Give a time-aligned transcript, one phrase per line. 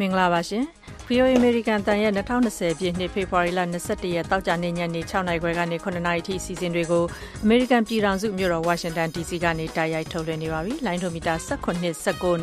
[0.00, 0.64] မင်္ဂလာပါရှင်။
[1.08, 7.04] VOA American တန်ရဲ့2020ပြည့်နှစ်ဖေဖော်ဝါရီလ22ရက်တောက်ကြနေ့ညနေ6နာရီခွဲကနေ9နာရီထိအစီအစဉ်တွေကို
[7.44, 11.84] American ပြည်ထောင်စုမြို့တော် Washington DC ကနေတိုက်ရိုက်ထုတ်လွှင့်နေပါပြီ။လိုင်းဒိုမီတာ19 19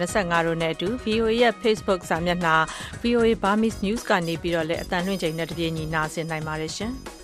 [0.02, 2.56] 25တို့နဲ့အတူ VOA ရဲ့ Facebook စာမျက်နှာ
[3.02, 6.94] VOA Burmese News ကနေပြီးတော့လည်းအတန်လွှင့်ချိန်နဲ့တပြေးညီနားဆင်နိုင်ပါတယ်ရှင်။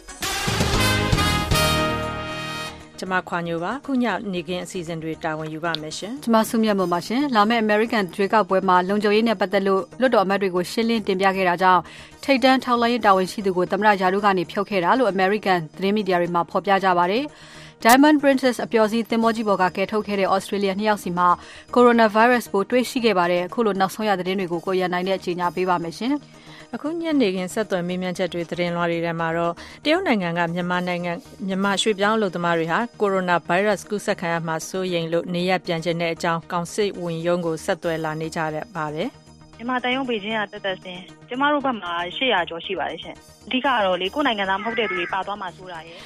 [3.04, 11.81] ကျမခွာညိုပါခုညနေခင်းအစီအစဉ်တွေတာဝန်ယူပါမယ်ရှင်ကျမဆုမြတ်မို့ပါရှင်လာမယ့် American ရွေးကောက်ပွဲမှာလုံခြုံရေးနဲ့ပတ်သက်လို့လွတ်တော်အမတ်တွေကိုရှင်းလင်းတင်ပြခဲ့တာကြောင့်
[12.23, 17.23] ထိတ်တန်းထောက်လှမ်းရေးတာဝန်ရှိသူကိုသမ္မတယာဒူးကနေဖြုတ်ခဲ့တာလို့ American သတင်းမီဒီယာတွေမှာဖော်ပြကြပါတယ်
[17.83, 21.28] Diamond Princess အပျော်စီးသင်္ဘောကြီးပေါ်ကကယ်ထုတ်ခဲ့တဲ့ Australia နှစ်ယောက်စီမှာ
[21.75, 26.14] Coronavirus ပိုးတွေ့ရှိခဲ့ပါတယ်အခုလိုနောက်ဆုံးရသတင်းတွေကိုကိုရန်နိုင်နဲ့အချိန်ညာပေးပါမယ်ရှင်
[26.75, 31.11] အခုညနေခင်းဆက်သွယ်မေးမြန်းချက်တွေသတင်းလွှာတွေထဲမှာတော့တရုတ်နိုင်ငံကမြန်မာနိုင်ငံ
[31.47, 39.09] မြန်မာရွှေ့ပြောင်းအလုပ်သမားတွေဟာကိုရိုနာဗိုင်းရပ်စ်ကူးစက်ခံရမှာစိုးရိမ်လို့နေရပြန်ကျင်တဲ့အကြောင်းကောင်စစ်ဝင်ရုံးကိုဆက်သွယ်လာနေကြတဲ့ပါတယ်
[39.58, 43.16] မြန်မာတန်ယုံပေချင်းကတက်တက်စင်ကျမတို့ဘက်မှာ800ကျော်ရှိပါတယ်ရှင်
[43.48, 46.00] အဓိကတော့လေကိုယ်နိုင်ငံသားမဟုတ်တဲ့သူတွေပါသွားမှဆိုတာရယ်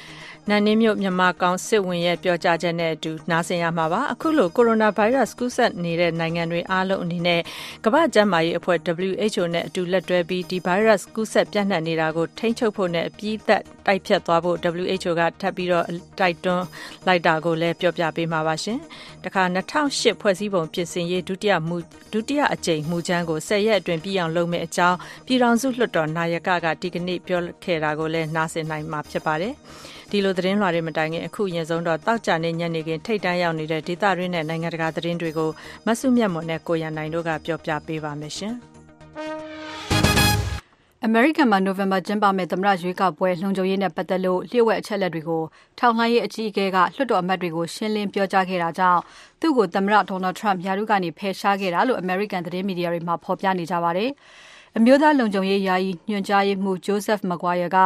[0.50, 7.40] နန်နင်းမြို့မြန်မာကောင်စစ်ဝင်ရဲ့ပြောကြားချက်နဲ့အတူနားဆင်ရမှာပါအခုလိုကိုရိုနာဗိုင်းရပ်စ်ကူးစက်နေတဲ့နိုင်ငံတွေအားလုံးအနေနဲ့
[7.84, 15.86] ကမ္ဘာ့ကျန်းမာရေးအဖွဲ့ WHO နဲ့အတူလက်တွဲပြီးဒီဗိုင်းရပ်စ်ကူးစက်ပြန့်နှံ့နေတာကိုထိန်းချုပ်ဖို့နဲ့အပြည့်သက်တိုက်ဖြတ်သွားဖို့ WHO ကထပ်ပြီးတော့
[16.18, 16.64] တိုက်တွန်း
[17.06, 18.78] လိုက်တာကိုလည်းပြောပြပေးမှာပါရှင်။
[19.24, 21.76] တခါ2008ဖွဲ့စည်းပုံပြင်ဆင်ရေးဒုတိယမူ
[22.12, 24.96] ဒုတိယအကြိမ်မူကြမ်းကို10ရက်အတွင်းပြီးအောင်လုပ်မယ်အကြောင်း
[25.26, 29.54] ပြည်ထောင်စုလွှတ်တော်နာယကကဒီကနေ့ပြောခဲ့တာကိုလည်းနားဆင်နိုင်မှာဖြစ်ပါတယ်။
[30.10, 35.50] ဒီလိုသတင်းလွှာတွေမတိုင်ခင်အခုအရင်ဆုံးတော့တောက်ကြနေညနေခင်းထိတ်တန်းရောက်နေတဲ့ဒေသရင်းနဲ့နိုင်ငံတကာသတင်းတွေကို
[35.86, 38.54] မဆုမြတ်မွန်နဲ့ကိုရန်နိုင်တို့ကပြောပြပေးပါမယ်ရှင်။
[41.08, 45.42] American မှာ November ကျင်းပမယ့်သမ္မတရွေးကောက်ပွဲလုံခြုံရေးနဲ့ပတ်သက်လို့လျှို့ဝှက်အချက်လက်တွေကို
[45.78, 49.00] ထောက်လှမ်းရေးအကြီးအကဲကလွှတ်တော်အမတ်တွေကိုရှင်းလင်းပြောကြားခဲ့တာကြောင့်
[49.40, 54.10] သူ့ကိုသမ္မတ Donald Trump ရာထူးကနေဖယ်ရှားခဲ့တာလို့ American သတင်းမီဒီယာတွေမှာဖော်ပြနေကြပါတယ်။
[54.80, 57.78] အမျိုးသားလုံခြုံရေးယာယီညွှန်ကြားရေးမှူး Joseph Maguire က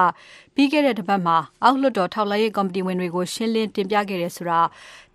[0.54, 4.60] ပြီးခဲ့တဲ့တပတ်မှာအောက်လွှတ်တော်ထောက်လှမ်းရေးကော်မတီဝင်တွေကိုရှင်းလင်းတင်ပြခဲ့တယ်ဆိုတာ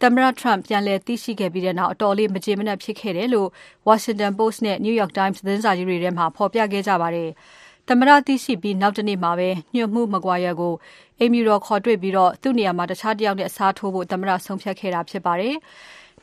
[0.01, 3.49] သမ္မတ Trump ပြန်လည်သိရှိခဲ့ပြီးတဲ့နောက်အတော်လေးမကျေမနပ်ဖြစ်ခဲ့တယ်လို့
[3.87, 7.29] Washington Post နဲ့ New York Times သတင်းစာကြီးတွေထဲမှာဖော်ပြခဲ့ကြပါတယ်။
[7.87, 10.73] သမ္မတသိရှိပြီးနောက်တနေ့မှာပဲညွှန်မှု Maguire ကို
[11.19, 15.55] အိမ်ဖြူတော်ခေါ်တွေ့ပြီးတော့သူ့နေရာမှာတခြားတယောက်နဲ့အစားထိုးဖို့သမ္မတဆုံးဖြတ်ခဲ့တာဖြစ်ပါတယ်။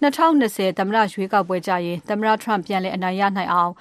[0.02, 3.72] 2020သမ္မတရွေးကောက်ပွဲကြရင်သမ္မတ Trump ပြန်လည်အနိုင်ရနိုင်အောင်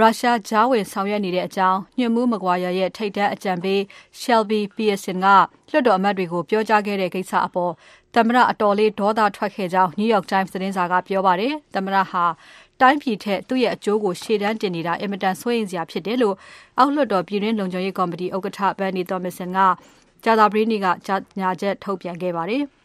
[0.00, 3.80] ရုရှားကြားဝင်ဆောင်ရွက်နေတဲ့အကြောင်း ညွှန်မှုမကွာရရဲ့ ထိတ်တန်းအကြံပေး
[4.20, 5.26] Shelby Pearson က
[5.70, 7.72] လွှတ်တော်အမတ်တွေကို ပြောကြားခဲ့တဲ့ကိစ္စအပေါ်
[8.14, 12.24] သမ္မတအတော်လေးဒေါသထွက်ခဲ့ကြောင်း New York Times သတင်းစာက ပြောပါတယ်။သမ္မတဟာ
[12.80, 16.36] တိုင်းပြည်ထက် သူ့ရဲ့အကျိုးကို ရှေ့တန်းတင်နေတာ အင်မတန်စိုးရိမ်စရာဖြစ်တယ်လို့
[16.78, 19.58] အောက်လွှတ်တော် ပြည်တွင်းလုံခြုံရေးကော်မတီဥက္ကဋ္ဌ Benny Thomason က
[20.24, 20.86] ကြာသပတေးနေ့က
[21.40, 22.64] ညာချက်ထုတ်ပြန်ခဲ့ပါတယ်။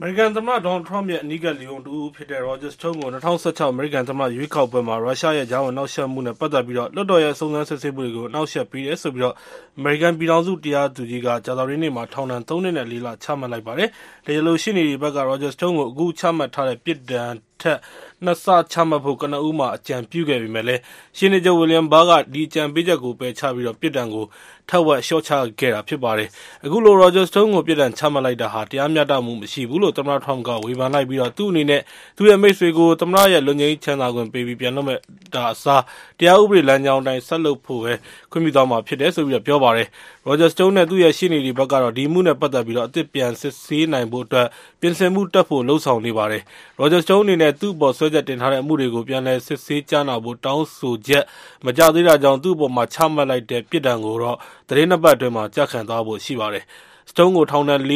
[0.00, 9.34] အမေရိကန်သမ္မတ Donald Trump ရဲ့ အနီးကပ်လျုံတူဖြစ်တဲ့ Roger Stone ကို2016အမေရိကန်သမ္မတ ရွေးကောက်ပွဲမှာ ရုရှားရဲ့ ကြားဝင်နှောက်ယှက်မှုနဲ့ ပတ်သက်ပြီးတော့လွှတ်တော်ရဲ့ စုံစမ်းစစ်ဆေးမှုတွေကိုနှောက်ယှက်ပေးတယ်ဆိုပြီးတော့
[9.78, 13.88] အမေရိကန် ပြည်ထောင်စု တရားသူကြီးက ကြာသပတေးနေ့မှာ ထောင်ဒဏ်3နှစ်နဲ့4လချမှတ်လိုက်ပါတယ်။
[14.26, 17.30] တရားလိုရှိနေဒီဘက်က Roger Stone ကို အခုချမှတ်ထားတဲ့ ပြစ်ဒဏ်
[17.62, 17.78] ထက်
[18.24, 20.80] နှစ်ဆချမှတ်ဖို့ကနဦးမှာအကြံပြုခဲ့ပေမဲ့လည်း
[21.16, 24.24] ရှင်းနေချုပ် William Barr ကဒီအကြံပေးချက်ကိုပယ်ချပြီးတော့ပြစ်ဒဏ်ကို
[24.68, 26.28] ထပ်ဝက်လျှော့ချခဲ့တာဖြစ်ပါတယ်။
[26.64, 31.82] အခုလို Roger Stone ကိုပြစ်ဒဏ်ချမှတ်လိုက်တာဟာတရားမျှတမှုမရှိဘူးလို့သမ္မတ Trump ကဝေဖန်လိုက်ပြီးတော့သူ့အနေနဲ့
[32.16, 34.98] သူ့ရဲ့မိတ်ဆွေကိုသမ္မတရဲ့လွတ်ငြိမ်းချမ်းသာခွင့်ပေးပြီးပြန်လွှတ်မဲ့
[35.34, 35.82] တာအစား
[36.18, 37.92] တရားဥပဒေလမ်းကြောင်းအတိုင်းဆက်လုပ်ဖို့ပဲ
[38.30, 39.88] ခွင့်ပြုသွားမှာဖြစ်တယ်ဆိုပြီးတော့ပြောပါတယ်။
[40.28, 44.48] Roger Stone နဲ့ သူ့ရဲ့ ရှေ့နေတွေဘက်ကတော့ ဒီမှုနဲ့ ပတ်သက်ပြီးတော့အသစ်ပြန်စစ်ဆေးနိုင်ဖို့အတွက်
[44.80, 46.42] ပြင်ဆင်မှုတက်ဖို့လှုံ့ဆော်နေပါတယ်။
[46.80, 51.24] Roger Stone အနေနဲ့ သူ့ပေါ်ဆွဲချက်တင်ထားတဲ့အမှုတွေကို ပြန်လည်စစ်ဆေးကြားနာဖို့ တောင်းဆိုချက်
[51.64, 54.36] မကြသေးတာကြောင့် သူ့အပေါ်မှာချမှတ်လိုက်တဲ့ ပြစ်ဒဏ်ကိုတော့
[54.68, 56.64] သတင်းနှစ်ပတ်အတွင်းမှာကြခံသွားဖို့ရှိပါတယ်။
[57.10, 57.92] Stone ကို ထောင်ဒဏ်လ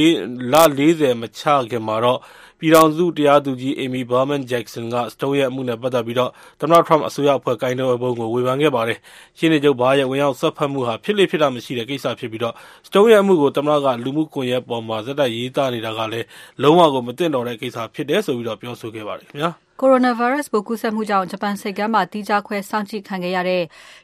[0.79, 2.19] 40မချခင်မှာတော့
[2.63, 6.31] ပြည်ထောင်စုတရားသူကြီး Amy Berman Jackson က Stone ရဲ့ အမှုနဲ့ ပတ်သက်ပြီးတော့
[6.61, 8.99] သမ္မတ Trump အစိုးရအဖွဲ့ ကိုင်တွယ်ပုံကို ဝေဖန်ခဲ့ပါတယ်။
[9.39, 12.55] ရှင်းနေချုပ်ဘာရဲ့ ဝင်ရောက်ဆွတ်ဖက်မှုဟာ ဖြစ်လေဖြစ်တာမရှိတဲ့ ကိစ္စဖြစ်ပြီးတော့
[12.87, 16.27] Stone ရဲ့ အမှုကို သမ္မတက လူမှုကွန်ရက်ပေါ်မှာဇက်တိုက်ရေးသားနေတာကလည်း
[16.63, 19.53] လုံးဝကို မသင့်တော်တဲ့ကိစ္စဖြစ်တယ်ဆိုပြီးတော့ပြောဆိုခဲ့ပါတယ်ခင်ဗျာ။
[19.85, 23.63] Coronavirus ပိုးကူးစက်မှုကြောင့် ဂျပန်ဆိပ်ကမ်းမှာ သီးခြားခွဲစောင့်ကြည့်ခံခဲ့ရတဲ့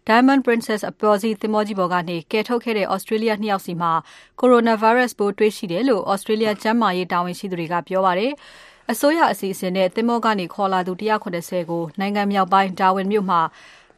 [0.08, 3.92] Diamond Princess အပျော်စီးသင်္ဘောကြီးပေါ်ကနေ ကယ်ထုတ်ခဲ့တဲ့ Australia နှစ်ယောက်စီမှာ
[4.40, 8.32] Coronavirus ပိုးတွေ့ရှိတယ်လို့ Australia ကျန်းမာရေးတာဝန်ရှိသူတွေက ပြောပါတယ်။
[8.92, 13.40] အစိုးရအစီအစဉ်နဲ့ သင်္ဘောကနေ ခေါ်လာသူ170ကို နိုင်ငံမြောက်ပိုင်း Darwin မြို့မှာ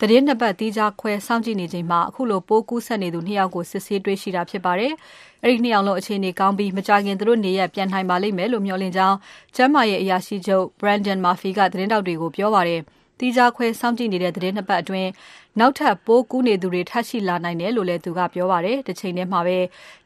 [0.00, 4.93] သတင်းနှစ်ပတ် သီးခြားခွဲစောင့်ကြည့်နေချိန်မှာအခုလို ပိုးကူးစက်နေသူနှစ်ယောက်ကို စစ်ဆေးတွေ့ရှိတာဖြစ်ပါတယ်။
[5.44, 9.16] အဲဒီနှစ်ယောက်လုံးအခြေအနေကောင်းပြီးမကြခင်သူတို့နေရပြန်နိုင်ပါလိမ့်မယ်လို့မျှော်လင့်ကြောင်း
[9.56, 12.81] ကျန်းမာရေးအရာရှိချုပ် Brandon Murphy ကသတင်းတောက်တွေကိုပြောပါတယ်။
[13.19, 15.10] တီးခြားခွဲစောင့်ကြည့်နေတဲ့သတင်းနှစ်ပတ်အတွင်း
[15.58, 19.58] နောက်ထပ်ပိုးကူးနေသူတွေထပ်ရှိလာနိုင်တယ်လို့လည်းသူကပြောပါတယ်။တစ်ချိန်တည်းမှာပဲ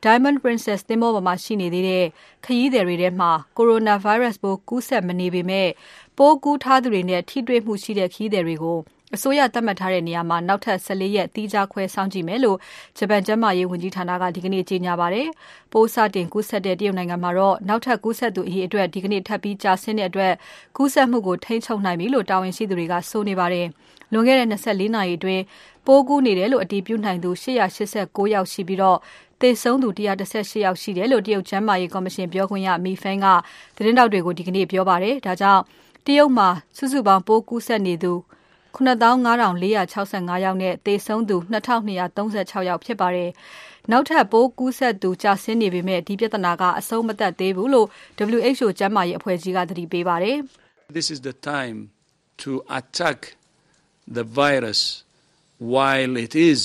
[0.05, 2.05] Diamond Princess သင်္ဘောပေါ်မှာရှိနေသေးတဲ့
[2.45, 5.69] ခရီးသည်တွေထဲမှာ Coronavirus ပိုးကူးစက်မနေပေမဲ့
[6.19, 8.79] ပိုးကူးထားသူတွေနဲ့ထိတွေ့မှုရှိတဲ့ခရီးသည်တွေကို
[9.15, 12.59] အစိုးရသတ်မှတ်ထားတဲ့နေရာမှာနောက်ထပ်14ရက်သီးခြားခွဲစောင့်ကြည့်မယ်လို့
[12.99, 15.27] ဂျပန်ကျန်းမာရေးဝန်ကြီးဌာနကဒီကနေ့ကြေညာပါတယ်။
[15.73, 20.33] ပိုးစတင်ကူးစက်တဲ့တရုတ်နိုင်ငံမှာတော့နောက်ထပ်ကူးစက်သူအရေအတွက်ဒီကနေ့ထပ်ပြီးကျဆင်းတဲ့အတွက်
[20.77, 23.67] ကူးစက်မှုကိုထိန်းချုပ်နိုင်ပြီလို့တာဝန်ရှိသူတွေကဆိုနေပါတယ်။
[24.13, 25.43] လွန်ခဲ့တဲ့24နာရီအတွင်း
[25.87, 28.99] ပိုးကူးနေတယ်လို့အတည်ပြုနိုင်သူ889ယောက်ရှိပြီးတော့
[29.41, 33.27] သေဆုံးသူ118ယောက်ရှိတယ်လို့တရုတ်ကျန်းမာရေးကော်မရှင်ပြောခွင့်ရမီဖန်က
[33.77, 35.63] သတင်းတောက်တွေကိုဒီကနေ့ပြောပါတယ်။ဒါကြောင့်
[36.07, 38.13] တရုတ်မှာစုစုပေါင်းပိုးကူးစက်နေသူ
[38.77, 43.31] 95,465 ယောက်နဲ့သေဆုံးသူ 2,236 ယောက်ဖြစ်ပါတယ်။
[43.91, 47.87] နောက်ထပ်ပိုးကူးစက်သူ ကျဆင်းနေပေမဲ့ ဒီပြဿနာက အဆုံးမသတ်သေးဘူးလို့
[48.41, 50.37] WHO ကျန်းမာရေးအဖွဲ့ကြီးက သတိပေးပါတယ်။
[50.99, 51.79] This is the time
[52.43, 53.19] to attack
[54.17, 54.81] the virus
[55.75, 56.61] while it is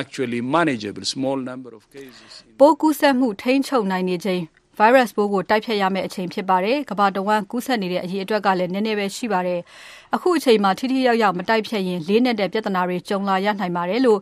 [0.00, 4.42] actually manageable small number of cases ပိုးကူးစက်မှု ထိန်းချုပ်နိုင်နေချိန်
[4.78, 9.60] virus ပိုးကို တိုက်ဖျက်ရမယ့်အချိန်ဖြစ်ပါတယ်။ကမ္ဘာတဝန်း ကူးစက်နေတဲ့အရေးအတွက်ကလည်း နည်းနည်းပဲရှိပါတယ်။
[10.14, 14.20] အခုအချိန်မှာ ထိထိရောက်ရောက် မတိုက်ဖျက်ရင် လေးနဲ့တဲ့ပြဿနာတွေ ကြုံလာရနိုင်ပါတယ်လို့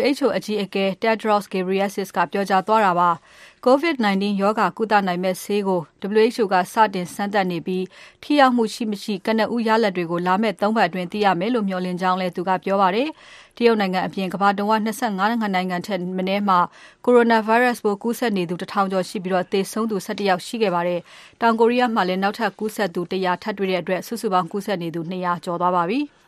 [0.00, 3.10] WHO အကြီးအကဲ Tedros Ghebreyesus ကပြောကြားသွားတာပါ။
[3.68, 5.80] COVID-19 ရောဂါကုသနိုင်မယ့်ဆေးကို
[6.24, 7.84] WHO ကစတင်စမ်းသပ်နေပြီး
[8.22, 13.08] ထိရောက်မှုရှိမရှိ ကနဦးရလဒ်တွေကို လာမယ့် ၃ ပတ်အတွင်း သိရမယ်လို့ မျှော်လင့်ကြောင်းလည်း သူကပြောပါတယ်။
[13.56, 16.58] တရုတ်နိုင်ငံအပြင် ကမ္ဘာတဝန်း25နိုင်ငံထက်မနည်းမှာ
[17.04, 21.00] coronavirus ပိုးကူးစက်နေသူ1000ကျော်ရှိပြီး သေဆုံးသူ17ယောက်ရှိခဲ့ပါတယ်။
[21.40, 26.00] တောင်ကိုရီးယားမှာလည်း နောက်ထပ်ကူးစက်သူ100ထပ်တွေ့တဲ့အတွက် စုစုပေါင်း ကူးစက်နေသူ200ကျော်သွားပါပြီ။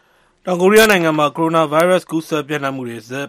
[0.49, 3.27] တောင်ကိုရီးယားနိုင်ငံမှာ ကိုရိုနာဗိုင်းရပ်စ် ကူးစက်ပျံ့နှံ့မှုတွေ ဆက်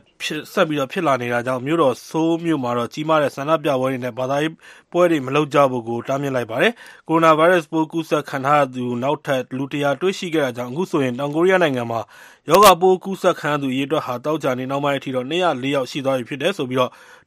[0.70, 4.54] ပြီးဖြစ်လာနေတာကြောင့် မြို့တော် ဆိုးလ်မြို့မှာကြီးမားတဲ့ ဆန္ဒပြပွဲတွေနဲ့ ဘာသာရေး
[4.92, 6.72] ပွဲတွေ မလုပ်ကြဖို့ တားမြစ်လိုက်ပါတယ်။
[7.10, 12.02] ကိုရိုနာဗိုင်းရပ်စ်ပိုး ကူးစက်ခံထားရသူ နောက်ထပ် လူ ၁၀၀ တွေ့ရှိခဲ့တာကြောင့် အခုဆိုရင် တောင်ကိုရီးယားနိုင်ငံမှာ
[12.50, 16.70] ရောဂါပိုးကူးစက်ခံရသူ အရေအတွက်ဟာ သောကြာနေ့နှောင်းပိုင်းအထိ ၂၀၄ ယောက်ရှိသွားပြီဖြစ်တယ်လို့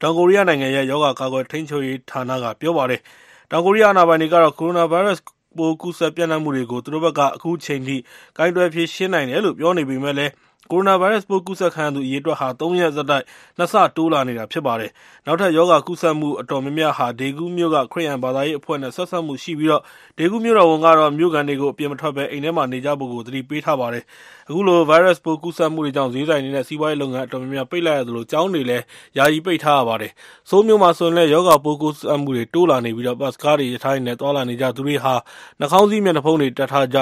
[0.02, 3.00] တောင်ကိုရီးယားနိုင်ငံရဲ့ ရောဂါကာကွယ်ထိန်းချုပ်ရေးဌာနက ပြောပါတယ်။
[3.50, 5.24] တောင်ကိုရီးယား အာဏာပိုင်တွေကတော့ ကိုရိုနာဗိုင်းရပ်စ်
[5.56, 7.96] ပိုးကူးစက်ပျံ့နှံ့မှုတွေကို သူတို့ဘက်က အခုချိန်ထိ
[8.38, 10.32] ကိုင်တွယ်ဖြေရှင်းနိုင်တယ်လို့ ပြောနေပေမယ့်လည်း
[10.72, 13.24] ကိုရိုနာဗိုင်းရပ်စ်ပိုး ကူးစက်ခံရသူ အရေအတွက်ဟာ ၃ ရက်ဆက်တိုက်
[13.58, 14.90] ၂ ဆ တိုးလာနေတာ ဖြစ်ပါတယ်။
[15.26, 19.70] နောက်ထပ် ရောဂါကူးစက်မှု အတော်များများဟာ ဒေဂူးမြို့က ခရစ်ယာန်ဘာသာရေးအဖွဲ့နဲ့ ဆက်စပ်မှုရှိပြီး
[20.18, 24.04] ဒေဂူးမြို့တော်ဝန်ကတော့ မြို့ခံတွေကို အပြင်မထွက်ဘဲ အိမ်ထဲမှာနေကြဖို့ သတိပေးထားပါတယ်။
[24.48, 28.84] အခုလို ဗိုင်းရပ်စ်ပိုး ကူးစက်မှုတွေကြောင့် ဈေးဆိုင်တွေနဲ့ စီးပွားရေးလုပ်ငန်း အတော်များများ ပိတ်လိုက်ရသလို ကျောင်းတွေလည်း
[29.18, 30.12] ယာယီပိတ်ထားရပါတယ်။
[30.50, 35.14] ဆိုးလ်မြို့မှာဆိုရင်လည်း ရောဂါပိုးကူးစက်မှုတွေ တိုးလာနေပြီး ဘတ်စ်ကားတွေ၊ရထားတွေနဲ့ သွားလာနေကြသူတွေဟာ
[35.60, 36.98] နှာခေါင်းစည်း၊မျက်နှာဖုံးတွေ တပ်ထားကြ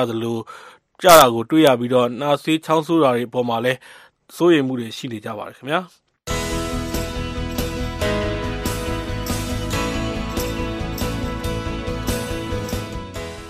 [1.04, 3.78] တာကိုတွေ့ရပြီးနှာစေး၊ချောင်းဆိုးတာတွေအပေါ်မှာလည်း
[4.36, 5.80] စိုးရိမ်မှုတွေရှိနေကြပါတယ်ခင်ဗျာ။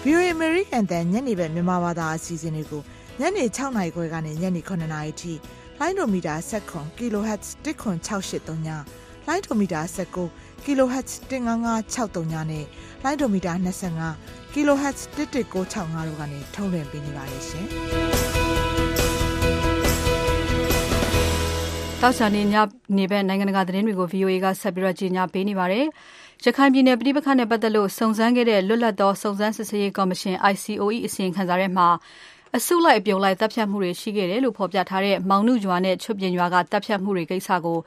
[0.04, 2.82] VOA American တန်ညနေဘက်မြန်မာဘာသာအစီအစဉ်တွေကို
[3.20, 5.32] ညနေ6နာရီခွဲကနေညနေ9နာရီထိ
[5.78, 8.68] လိုင်းဒိုမီတာ7 kHz 10683ည
[9.26, 12.66] လိုင်းဒိုမီတာ19 kHz 15563နဲ့
[13.04, 13.52] လိုင်းဒိုမီတာ
[14.04, 17.66] 25 kHz 11965တို့ကနေထုတ်လွှင့်ပေးနေပါတယ်ရှင်။
[22.02, 22.54] တောက်ချာနေည
[22.96, 25.84] နေဘက်နိုင်ငံတကာသတင်းတွေကို VOA ကဆက်ပြီးတော့ကြီးညာပေးနေပါတယ်။
[26.44, 31.88] ရခိုင်ပြည်နယ်ပြည်ပခတ်နဲ့ပတ်သက်လို့စုံစမ်းခဲ့တဲ့လွတ်လပ်သောစုံစမ်းစစ်ဆေးရေးကော်မရှင် ICOE အစီရင်ခံစာထဲမှာ
[32.56, 37.78] အစုလိုက်အပြုံလိုက်တပ်ဖြတ်မှုတွေရှိခဲ့တယ်လို့ဖော်ပြထားတဲ့မောင်နုရွာနဲ့ချွတ်ပြင်ရွာကတပ်ဖြတ်မှုတွေကိစ္စကို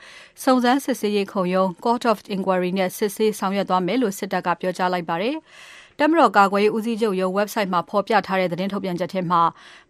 [0.44, 5.36] စုံစမ်းစစ်ဆေးရေးခုံရုံး Court of Inquiry နဲ့စစ်ဆေးဆောင်ရွက်သွားမယ်လို့စစ်တပ်ကပြောကြားလိုက်ပါတယ်။
[6.00, 9.42] တပ်မတော်ကာကွယ်ရေးဦးစီးချုပ်ရုံး website မှာဖော်ပြထားတဲ့သတင်းထုတ်ပြန်ချက်ထဲမှာ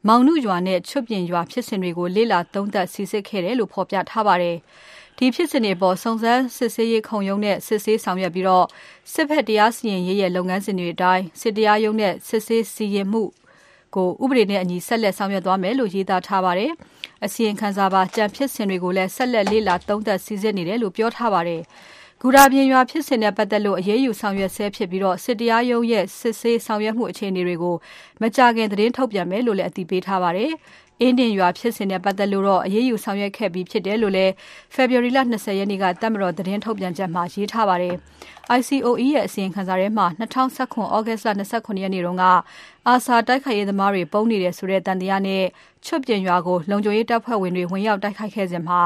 [0.08, 4.58] မောင်နုရွာနဲ့ချွတ်ပြင်ရွာဖြစ်စဉ်တွေကိုလေ့လာသုံးသပ်စီစစ်ခဲ့တယ်လို့ဖော်ပြထားပါတယ်။
[5.18, 8.66] ဒီဖြစ်စဉ်တွေပေါ်စုံစမ်းစစ်ဆေးရေးခုံရုံးနဲ့စစ်ဆေးဆောင်ရွက်ပြီးတော့
[9.14, 13.24] စစ်ဖက်တရားစီရင်ရေးရဲ့လုပ်ငန်းစဉ်တွေအတိုင်းစစ်တရားရုံးနဲ့စစ်ဆေးစီရင်မှု
[13.96, 16.72] ကိုဥပဒေနဲ့အညီဆက်လက်ဆောင်ရွက်သွားမယ်လို့ရေးသားထားပါတယ်။
[17.26, 21.62] အစီရင်ခံစာပါကြံဖြစ်စဉ်တွေကိုလည်းဆက်လက်လေ့လာသုံးသပ်စီစစ်နေတယ်လို့ပြောထားပါတယ်။
[22.22, 27.76] ဂူရာပြင်ရွာဖြစ်စဉ်နဲ့ပတ်သက်လို့အရေးယူဆောင်ရွက်ဆဲဖြစ်ပြီးတော့စစ်တရားရုံးရဲ့စစ်ဆေးဆောင်ရွက်မှုအခြေအနေတွေကို
[28.22, 30.52] မကြခင်သတင်းထုတ်ပြန်မယ်လို့လည်းအသိပေးထားပါတယ်။
[31.02, 34.32] အင်းတင်ရွာဖြစ်စဉ်နဲ့ပတ်သက်လို့တော့အရေးယူဆောင်ရွက်ခဲ့ပြီးဖြစ်တယ်လို့လည်း
[34.76, 37.96] February လ20ရက်နေ့ကတပ်မတော်သတင်းထုတ်ပြန်ချက်မှာရေးထားပါတယ်။
[38.60, 42.24] ICOE ရဲ့အစီရင်ခံစာထဲမှာ2019 August လ29ရက်နေ့တုန်းက
[42.88, 45.44] အာဆာတိုက်ခိုက်ရေးသမားတွေပုံနေတယ်ဆိုတဲ့တန်တရားနဲ့
[45.86, 48.80] ချွတ်ပြင်ရွာကိုလုံခြုံရေးတပ်ဖွဲ့ဝင်တွေဝင်ရောက်တိုက်ခိုက်ခဲ့စဉ်မှာ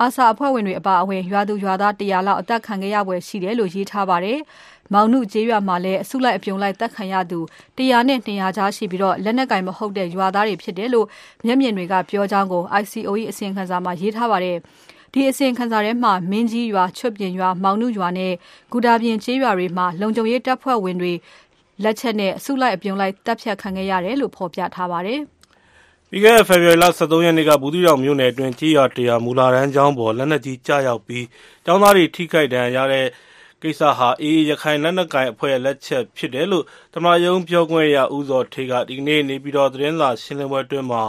[0.00, 4.38] အာဆာအဖွဲ့ဝင်တွေအပါအဝင်ရွာသူရွာသား100လောက်အသက်ခံခဲ့ရပွဲရှိတယ်လို့ရေးထားပါတယ်။
[4.92, 7.38] မောင်နုကျေးရွာမှာလည်းအစုလိုက်အပြုံလိုက်တပ်ခံရသူ
[7.76, 11.06] 100နဲ့200ကြားရှိပြီးတော့လက်နက်ကင်မဟုတ်တဲ့ရွာသားတွေဖြစ်တယ်လို့
[11.46, 14.58] မျက်မြင်တွေကပြောကြောင်းကို ICOE အစီရင်ခံစာမှာရေးထားပါတယ်။
[15.12, 18.32] ဒီအစီရင်ခံစာထဲမှာမင်းကြီးရွာချွတ်ပြင်ရွာမောင်နုရွာနဲ့
[18.72, 21.12] ဂူတာပြင်ကျေးရွာတွေမှာလုံခြုံရေးတပ်ဖွဲ့ဝင်တွေ
[21.82, 25.20] လက်ချက်နဲ့အစုလိုက်အပြုံလိုက်တပ်ဖြတ်ခံခဲ့ရတယ်လို့ဖော်ပြထားပါတယ်။
[26.10, 31.24] ပြီးခဲ့တဲ့ဖေဖော်ဝါရီလ23ရက်နေ့ကဘူးသီးတောင်မြို့နယ်အတွင်းကြေးရွာတရာမူလာရန်ကျောင်းပေါ်လက်နက်ကြီးကြားရောက်ပြီး
[31.64, 33.06] ကျောင်းသားတွေထိခိုက်ဒဏ်ရာရတဲ့
[33.62, 41.02] ကိစ္စဟာအေးရခိုင်လက်နက်ကိုင်အဖွဲ့ရဲ့လက်ချက်ဖြစ်တယ်လို့တမယုံပြောခွင့်ရဦးစောထေကဒီကနေ့နေပြီးတော့သတင်းစာရှင်းလင်းပွဲအတွင်းမှာ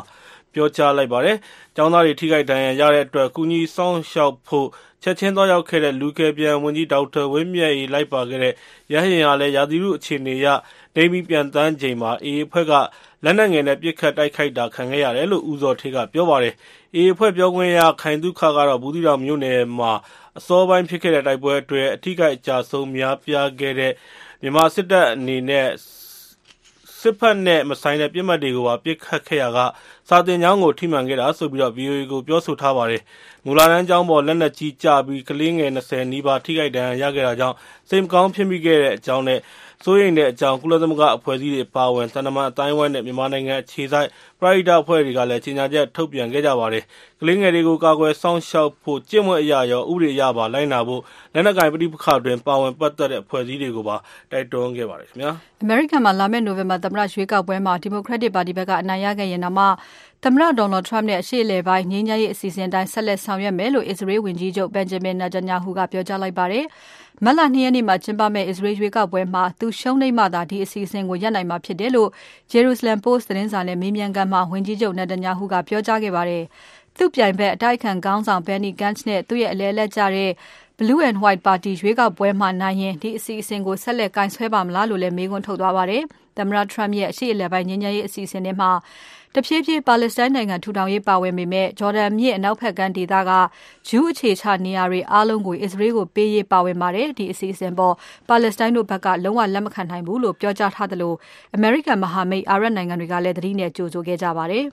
[0.54, 1.38] ပြောကြားလိုက်ပါတယ်။
[1.76, 4.68] ကျောင်းသားတွေထိခိုက်ဒဏ်ရာရတဲ့အတွက်ကူညီစောင့်ရှောက်ဖို့
[5.04, 8.54] ချက်ချင်းသွားရောက်ခဲ့တဲ့လူကယ်ပြန်ဝန်ကြီးဒေါက်တာဝင်းမြတ်အေးလိုက်ပါခဲ့တဲ့
[8.94, 10.48] ရဟင်ဟာလည်းရာသီဥတုအခြေအနေအရ
[10.96, 12.74] နေမီပြန်တန်းချိန်မှာအေးအဖွဲ့က
[13.24, 16.54] လက်နက်ငယ်နဲ့ပစ်ခတ်တိုက်ခိုက်တာခံခဲ့ရတယ်လို့ဦးဇော်ထေးကပြောပါတယ်။
[16.96, 19.94] အေးအဖွဲ့ပြောခွင့်ရခိုင်ဒုခကတော့ဘူးသီးတောင်မြို့နယ်မှာ
[20.38, 23.94] အစောပိုင်းဖြစ်ခဲ့တဲ့တိုက်ပွဲအတွင်းအထိခိုက်အကြဆုံးများပြားခဲ့တဲ့
[24.42, 25.68] မြန်မာစစ်တပ်အနေနဲ့
[27.02, 29.60] စစ်ဖက်နဲ့မဆိုင်တဲ့ပြစ်မှတ်တွေကိုပါပစ်ခတ်ခဲ့ရာက
[30.10, 33.02] စာတင်ကျောင်းကို ထိမှန်ခဲ့တာဆိုပြီးတော့ VOA ကို ပြောဆိုထားပါတယ်။
[33.46, 37.56] မူလာတန်းကျောင်းပေါ် လက်နက်ကြီးကျပြီး ကလေးငယ်20နီးပါး ထိခိုက်ဒဏ်ရာရခဲ့တာကြောင့်
[37.90, 39.40] စိတ်မကောင်းဖြစ်မိခဲ့တဲ့အကြောင်းနဲ့
[39.86, 44.10] စိုးရိမ်တဲ့အကြောင်း ကုလသမဂ္ဂအဖွဲ့အစည်းတွေပါဝင်တန်တမန်အတိုင်းဝိုင်းနဲ့ မြန်မာနိုင်ငံအခြေစိုက်
[44.40, 46.84] ပရိဒအဖွဲ့တွေကလည်း ကြေညာချက်ထုတ်ပြန်ခဲ့ကြပါတယ်။
[47.22, 51.02] ကလေးငယ်တွေကို ကာကွယ်စောင့်ရှောက်ဖို့ကြင့်မွေအရာရော ဥပဒေအရပါ လိုက်နာဖို့
[51.34, 53.96] လက်နက်ကင်ပဋိပက္ခတွင်ပါဝင်ပတ်သက်တဲ့ အဖွဲ့အစည်းတွေကိုပါ
[54.32, 55.32] တိုက်တွန်းခဲ့ပါတယ်ခင်ဗျာ။
[55.66, 59.66] American မှာ လာမယ့် November သမ္မတရွေးကောက်ပွဲမှာ Democratic Party ဘက်က အနိုင်ရခဲ့ရင်တော့မှ
[60.24, 66.66] သမ္မတ Donald Trump နဲ့ အရှေ့အလယ်ပိုင်း ငြိမ်းချမ်းရေးအစီအစဉ်အတိုင်း ဆက်လက်ဆောင်ရွက်မယ်လို့ Israel ဝန်ကြီးချုပ် Benjamin Netanyahu ကပြောကြားလိုက်ပါတယ်။
[67.26, 72.10] မတ်လ2ရက်နေ့မှာ ကျင်းပမယ့် Israel ရွေးကောက်ပွဲမှာ သူရှုံးနိမ့်မှသာ ဒီအစီအစဉ်ကို ရပ်နိုင်မှာဖြစ်တယ်လို့
[72.54, 76.44] Jerusalem Post သတင်းစာနဲ့ မေးမြန်းခန်းမှာ ဝန်ကြီးချုပ် Netanyahu ကပြောကြားခဲ့ပါတယ်။
[76.98, 80.32] သူ့ပြိုင်ဘက် အတိုက်အခံခေါင်းဆောင် Benny Gantz နဲ့ သူ့ရဲ့အလဲလက်ကျတဲ့
[80.80, 86.04] Blue and White ပါတီ ရွေးကောက်ပွဲမှာနိုင်ရင် ဒီအစီအစဉ်ကို ဆက်လက်ကင်ဆယ်ပါမလားလို့လည်း မေးခွန်းထုတ်သွားပါတယ်။
[86.38, 88.72] သမ္မတ Trump ရဲ့ အရှေ့အလယ်ပိုင်း ငြိမ်းချမ်းရေးအစီအစဉ်တွေမှာ
[89.36, 93.32] တဖြည်းဖြည်းပါလက်စတိုင်းနိုင်ငံထူထောင်ရေးပါဝင်ပေမဲ့ဂျော်ဒန်မြစ်အနောက်ဘက်ကမ်းဒေသက
[93.88, 97.94] ဂျူးအခြေချနေရာတွေအားလုံးကိုအစ္စရေးကိုပေးရေးပါဝင်ပါတယ်ဒီအစီအစဉ်ပေါ်
[98.30, 101.14] ပါလက်စတိုင်းတို့ဘက်ကလုံးဝလက်မခံနိုင်ဘူးလို့ပြောကြားထားသလို
[101.56, 104.66] အမေရိကန်မဟာမိတ်အာရပ်နိုင်ငံတွေကလည်းသတိနဲ့ကြိုဆိုခဲ့ကြပါတယ်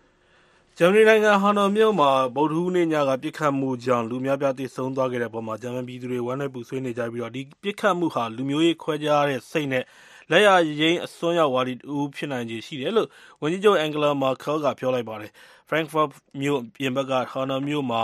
[0.78, 9.84] ဂျာမနီနိုင်ငံဟန်နိုမြို့မှာဗုဒ္ဓဟူးနေ့ညကပစ်ခတ်မှုကြောင့်လူများပြားသေဆုံးသွားခဲ့တဲ့ပေါ်မှာဂျာမန်ပြည်သူတွေဝမ်းနည်းပူဆွေးနေကြပြီးတော့ဒီပစ်ခတ်မှုဟာလူမျိုးရေးခွဲခြားတဲ့စိတ်နဲ့
[10.30, 13.08] လက်ယာယိမ်းအစွန်းရောက်ဝါဒီတဦးဖြစ်နိုင်ခြေရှိတယ်လို့
[13.42, 15.30] ဝန်ကြီးချုပ် Angela Merkel ကပြောလိုက်ပါတယ်။
[15.68, 18.02] Frankfurt မြို့ပြင်ဘက်က Hanau မြို့မှာ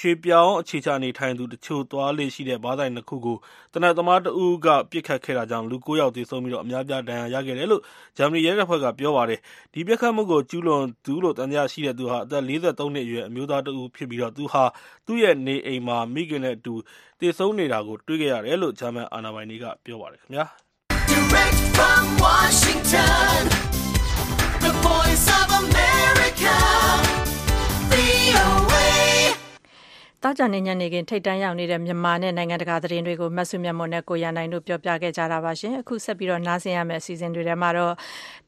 [0.00, 3.36] ရွှေ့ပြောင်းအခြေချနေထိုင်သူတချို့သွားလေ့ရှိတဲ့ဘားဆိုင်နှစ်ခုကို
[3.72, 7.82] သေနတ်သမားတဦးကပစ်ခတ်ခဲ့တာကြောင့်လူ၉ယောက်သေဆုံးပြီးအများအပြားဒဏ်ရာရခဲ့တယ်လို့
[8.16, 9.40] ဂျာမနီရဲတပ်ဖွဲ့ကပြောပါတယ်။
[9.74, 14.64] ဒီပစ်ခတ်မှုကိုကျူးလွန်သူလို့သံသယရှိတဲ့သူဟာအသက်၄၃နှစ်အရွယ်အမျိုးသားတဦးဖြစ်ပြီးသူဟာ
[15.06, 16.74] သူ့ရဲ့နေအိမ်မှာမိခင်နဲ့အတူ
[17.20, 20.46] သေဆုံးနေတာကိုတွေ့ခဲ့ရတယ်လို့ဂျာမန်အာဏာပိုင်တွေကပြောပါတယ်ခင်ဗျာ။
[21.50, 23.38] Direct from Washington,
[24.64, 26.56] the voice of America,
[27.90, 28.86] VOA.
[30.22, 37.94] တောကြနေညနေခင်းထိတ်တန်းရောက်နေတဲ့မြန်မာနဲ့နိုင်ငံတကာသတင်းတွေကိုမဆုမြတ်မွန်နဲ့ကိုရနိုင်တို့ပြောပြခဲ့ကြတာပါရှင်အခုဆက်ပြီးတော့နားဆင်ရမယ့်အစီအစဉ်တွေထဲမှာတော့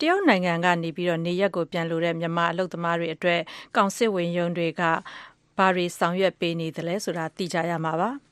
[0.00, 3.40] တရုတ်နိုင်ငံကနေပြီးတော့နေရက်ကိုပြန်လို့တဲ့မြန်မာအလုပ်သမားတွေအတွက်
[3.76, 4.82] ကောင်စစ်ဝင်ရုံးတွေက
[5.58, 8.31] ဘာတွေဆောင်ရွက်ပေးနေသလဲဆိုတာသိကြရမှာပါတ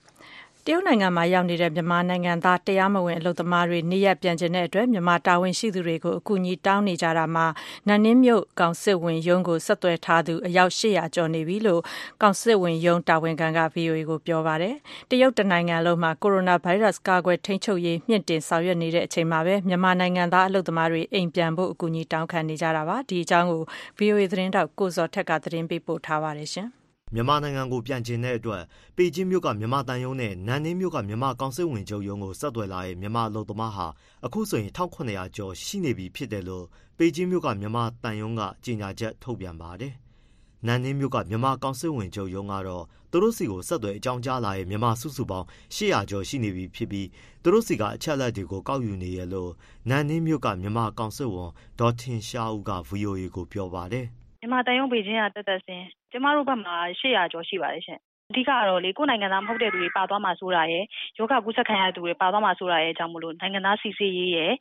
[0.71, 7.47] ရုတ်နိုင်ငံမှာ ရောက်နေတဲ့ မြန်မာနိုင်ငံသား တရားမဝင် အလုပ်သမားတွေ နေရပ်ပြန်ကျင်တဲ့အတွက် မြန်မာတာဝန်ရှိသူတွေကို အကူအညီတောင်းနေကြတာမှာ
[7.87, 11.81] နန်နင်းမြို့ကောင်စစ်ဝင်ရုံးကို ဆက်သွယ်ထားသူ အယောက်800ကျော်နေပြီလို့
[12.23, 14.75] ကောင်စစ်ဝင်ရုံး တာဝန်ခံက VOA ကို ပြောပါတယ်။
[15.11, 23.63] တရုတ်တနိုင်ငံလုံးမှာ ကိုရိုနာဗိုင်းရပ်စ် ကာကွယ်ထိန်းချုပ်ရေး မြင့်တင်ဆောင်ရွက်နေတဲ့အချိန်မှာပဲ မြန်မာနိုင်ငံသား အလုပ်သမားတွေ အိမ်ပြန်ဖို့ အကူအညီတောင်းခံနေကြတာပါ။ဒီအကြောင်းကို
[23.99, 26.71] VOA သတင်းတောက် ကိုဇော်ထက်က သတင်းပေးပို့ထားပါတယ်ရှင်။
[27.15, 28.63] မြန်မာနိုင်ငံကို ပြန်ချင်တဲ့အတွက်
[28.97, 33.87] ပေကျင်းမြို့က မြန်မာသံရုံးနဲ့ နန်နင်းမြို့က မြန်မာကောင်စစ်ဝင်ချုပ်ရုံးကို ဆက်သွယ်လာတဲ့ မြန်မာအလုပ်သမားဟာ
[34.27, 36.65] အခုဆိုရင် ၁၇၀၀ ကျော်ရှိနေပြီဖြစ်တယ်လို့
[36.99, 39.95] ပေကျင်းမြို့က မြန်မာသံရုံးက ကြေညာချက် ထုတ်ပြန်ပါတယ်။
[40.67, 47.09] နန်နင်းမြို့က မြန်မာကောင်စစ်ဝင်ချုပ်ရုံးကတော့ သူတို့ဆီကို ဆက်သွယ်အကြောင်းကြားလာတဲ့ မြန်မာစုစုပေါင်း ၈၀၀ ကျော်ရှိနေပြီဖြစ်ပြီး
[47.43, 49.51] သူတို့ဆီက အချက်အလက်တွေကို ကောက်ယူနေရလို့
[49.89, 51.51] နန်နင်းမြို့က မြန်မာကောင်စစ်ဝန်
[51.81, 54.07] ဒေါ်ထင်ရှားဦးက VOA ကို ပြောပါတယ်။
[54.41, 58.01] မြန်မာသံရုံးဘေကျင်းက သက်သက်စင် ကျမတို့ဘက်မှာ800ကျော်ရှိပါတယ်ရှင့်
[58.31, 60.85] အဓိကတော့လေကိုယ်နိုင်ငံသားမဟုတ်တဲ့သူတွေ ပါသွားမှာဆိုတာရယ်
[61.19, 64.53] ယောဂကူးစက်ခံရတဲ့သူတွေ ပါသွားမှာဆိုတာရယ်ကြောင့်မလို့ နိုင်ငံသားစီစစ်ရေးရယ်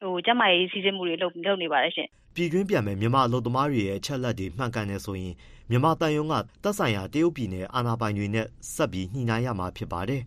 [0.00, 5.34] ဟိုကျမရေးစီစစ်မှုတွေလုပ်လုပ်နေပါတယ်ရှင်ပြည်တွင်းပြန်မဲ့မြန်မာအလုပ်သမားတွေရဲ့ အချက်လက်တွေ မှန်ကန်တယ်ဆိုရင်
[5.70, 10.22] မြန်မာတန်ယုံကသက်ဆိုင်ရာ တရုတ်ပြည်နယ် အာဏာပိုင်တွေနဲ့ ဆက်ပြီး ညှိနှိုင်းရမှာ ဖြစ်ပါတယ်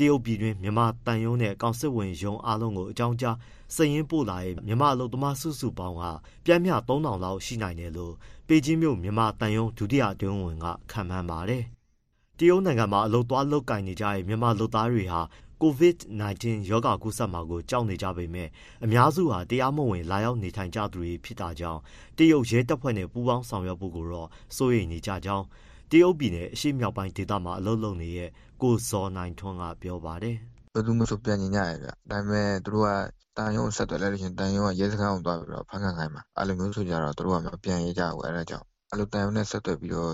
[0.00, 3.36] တရုတ်ပြည်တွင်မြန်မာတန်ယုံနဲ့ ကောင်စစ်ဝင်ရုံးအားလုံးကို အကြောင်းကြား
[3.74, 6.02] စရင်ပို့လာတဲ့ မြန်မာအလုပ်သမား စုစုပေါင်းက
[6.44, 8.14] ပြန်မြ3000လောက်ရှိနိုင်တယ်လို့
[8.48, 11.64] ပေကျင်းမြို့ မြန်မာတန်ယုံဒုတိယအတွင်းဝင်က ခန့်မှန်းပါတယ်။
[12.38, 15.20] တရုတ်နိုင်ငံမှာ အလုပ်သွားလုပ်ကင်နေကြတဲ့ မြန်မာလုပ်သားတွေဟာ
[15.62, 18.48] COVID-19 ရောဂါကူးစက်မှာကို ကြောက်နေကြပေမဲ့
[18.84, 21.80] အများစုဟာ တရားမဝင် လာရောက်နေထိုင်ကြသူတွေ ဖြစ်တာကြောင့်
[22.16, 25.46] တရုတ်ရဲတပ်ဖွဲ့နဲ့ ပူးပေါင်းဆောင်ရွက်ဖို့ကိုတော့ စိုးရိမ်နေကြကြောင်း
[25.92, 28.30] တရုတ်ပြည်နယ် အရှေ့မြောက်ပိုင်းဒေသမှာ အလုပ်လုပ်နေတဲ့
[28.62, 30.36] ကိုဇော်နိုင်ထွန်းက ပြောပါတယ်။
[30.74, 32.90] ဘယ်သူမှဆို ပြန်ကျင်ကြရဗျ။ဒါပေမဲ့ သူတို့က
[33.36, 40.12] တန်ရုံးဆက်သွယ်လိုက်လို့ရှိရင်တန်ရုံးက ရဲစခန်းကိုသွားပြီးတော့ဖမ်းခံခိုင်းမှာ အဲ့လိုမျိုးဆိုကြတော့ သူတို့က မပြန်ရဲကြဘူး အဲ့ဒါကြောင့် အဲ့လိုတန်ရုံးနဲ့ ဆက်သွယ်ပြီးတော့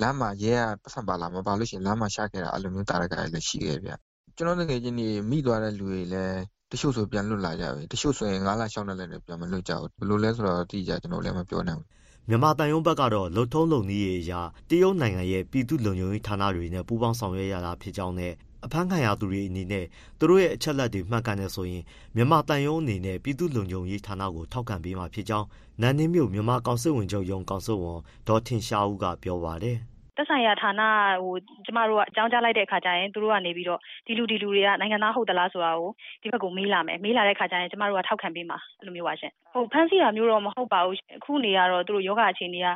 [0.00, 3.90] လမ်းမှာ ရဲကပတ်စံပါလာမပါလို့ရှိရင် လမ်းမှာရှာခဲ့တာ အဲ့လိုမျိုးတာရကလည်း ရှိခဲ့ဗျ
[4.36, 6.38] ကျွန်တော်တကယ်ချင်းဒီမိသွားတဲ့လူတွေလည်း
[6.72, 11.88] တချို့ဆို ပြန်လွတ်လာကြပြီ တချို့ဆိုရင်9လ6လလည်း ပြန်မလွတ်ကြဘူး ဘယ်လိုလဲဆိုတော့တိကျ ကျွန်တော်လည်း မပြောနိုင်ဘူး
[12.28, 14.40] မြန်မာတန်ယုံဘက်ကတော့ လုံထုံးလုံနည်းအရာ
[14.70, 18.32] တရုတ်နိုင်ငံရဲ့ ပြည်သူ့လုံခြုံရေးဌာနတွေနဲ့ ပူးပေါင်းဆောင်ရွက်ရတာဖြစ်ကြောင်းနဲ့
[18.64, 19.84] အဖမ်းခံရသူတွေအနေနဲ့
[20.18, 21.82] သူတို့ရဲ့ အချက်လက်တွေ မှတ်ကန်နေဆိုရင်
[22.16, 25.46] မြန်မာတန်ယုံအနေနဲ့ ပြည်သူ့လုံခြုံရေးဌာနကို ထောက်ခံပေးမှာဖြစ်ကြောင်း
[25.80, 29.76] နန်နင်းမြို့ မြန်မာကောင်စစ်ဝင်ချုပ်ရုံး ကောင်စစ်ဝန် ဒေါ်ထင်ရှားဦးက ပြောပါတယ်။
[30.16, 30.82] “သက်ဆိုင်ရာဌာန
[31.22, 35.90] ကို ကျမတို့က အကြောင်းကြားလိုက်တဲ့အခါကျရင် သူတို့ကနေပြီးတော့ ဒီလူ ဒီလူတွေက နိုင်ငံသား ဟုတ်သလားဆိုတာကို
[36.22, 39.34] ဒီဘက်ကို မေးလာမယ်။မေးလာတဲ့အခါကျရင် ကျမတို့က ထောက်ခံပေးမှာ။အဲလိုမျိုးပါရှင့်။
[39.72, 42.68] ဖမ်းဆီးတာမျိုးတော့ မဟုတ်ပါဘူး။အခုအနေကတော့ သူတို့ရောဂါအခြေအနေက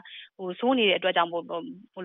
[0.58, 1.44] ဆိုးနေတဲ့အတွက်ကြောင့်မို့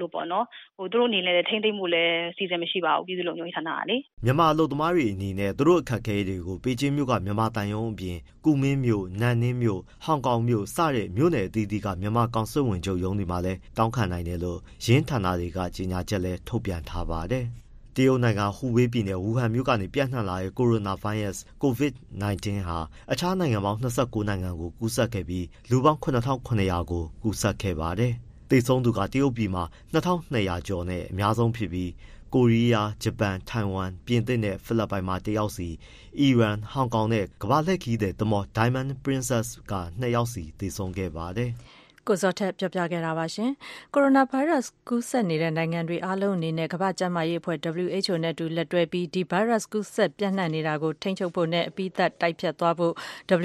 [0.01, 0.45] လို့ပေါ့နော်။
[0.77, 17.45] သူတို့အနေနဲ့လည်း ထိန်းသိမ်းဖို့လည်း အစီအစဉ်မရှိပါဘူး ပြည်သူ့လုံခြုံရေးဌာနကလေ။”မြန်မာအလုပ်သမားတွေအနေနဲ့ သူတို့အခက်အခဲတွေကို ပေကျင်းမြို့က မြန်မာသံရုံးအပြင် ကူမင်းမြို့၊နန်နင်းမြို့၊ဟောင်ကောင်မြို့ စတဲ့ မြို့နယ်အသီးသီးက မြန်မာကောင်စစ်ဝန်ချုပ်ရုံးတွေမှာလည်း တောင်းခံနိုင်တယ်လို့ ယင်းဌာနတွေက ကြေညာချက်လည်း ထုတ်ပြန်ထားပါတယ်။
[17.95, 22.77] တရုတ်နိုင်ငံ ဟူဘေးပြည်နယ် ဝူဟန်မြို့ကနေ ပျံ့နှံ့လာတဲ့ ကိုရိုနာဗိုင်းရပ်စ် Covid-19 ဟာ
[23.11, 28.13] အခြားနိုင်ငံပေါင်း ၂၉ နိုင်ငံကို ကူးစက်ခဲ့ပြီး လူပေါင်း ၇,၇၀၀ ကို ကူးစက်ခဲ့ပါတယ်။
[28.49, 31.91] သေဆုံးသူက တရုတ်ပြည်မှာ ၂,၂၀၀ ကျော်နဲ့ အများဆုံးဖြစ်ပြီး
[32.33, 35.67] ကိုရီးယား၊ဂျပန်၊ထိုင်ဝမ်၊ပြင်သစ်နဲ့ ဖိလစ်ပိုင်မှာတစ်ယောက်စီ၊
[36.19, 41.51] အီရန်၊ဟောင်ကောင်နဲ့ ကမ္ဘာလှည့်ခရီးသည် သင်္ဘော Diamond Princess က နှစ်ယောက်စီ သေဆုံးခဲ့ပါတယ်။
[42.07, 43.51] ကိုဇော်ထက်ပြောပြခဲ့တာပါရှင်။
[43.93, 52.93] ကိုရိုနာဗိုင်းရပ်စ်ကူးစက်နေတဲ့နိုင်ငံတွေအားလုံးအနေနဲ့ကမ္ဘာ့ကျန်းမာရေးအဖွဲ့ WHO နဲ့အတူလက်တွဲပြီးဒီဗိုင်းရပ်စ်ကူးစက်ပျံ့နှံ့နေတာကိုထိန်းချုပ်ဖို့နဲ့အပြီးသတ်တိုက်ဖျက်သွားဖို့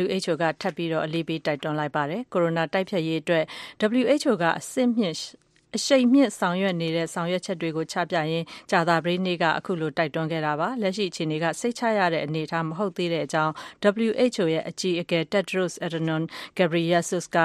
[0.05, 3.45] WHO ကထပ်ပြီးအလေးပေးတိုက်တွန်းလိုက်ပါတယ်။ကိုရိုနာတိုက်ဖျက်ရေးအတွက်
[4.01, 5.17] WHO ကအဆင့်မြင့်
[5.77, 13.53] အရှိန်မြှင့်ဆောင်ရွက်နေတဲ့ ဆောင်ရွက်ချက်တွေကို ချပြရင်း ကြာသပတေးနေ့က အခုလို တိုက်တွန်းခဲ့တာပါ။လက်ရှိအခြေအနေက စိတ်ချရတဲ့အနေအထား မဟုတ်သေးကြောင်း
[14.07, 16.23] WHO ရဲ့ အကြီးအကဲ Tedros Adhanom
[16.57, 17.39] Ghebreyesus က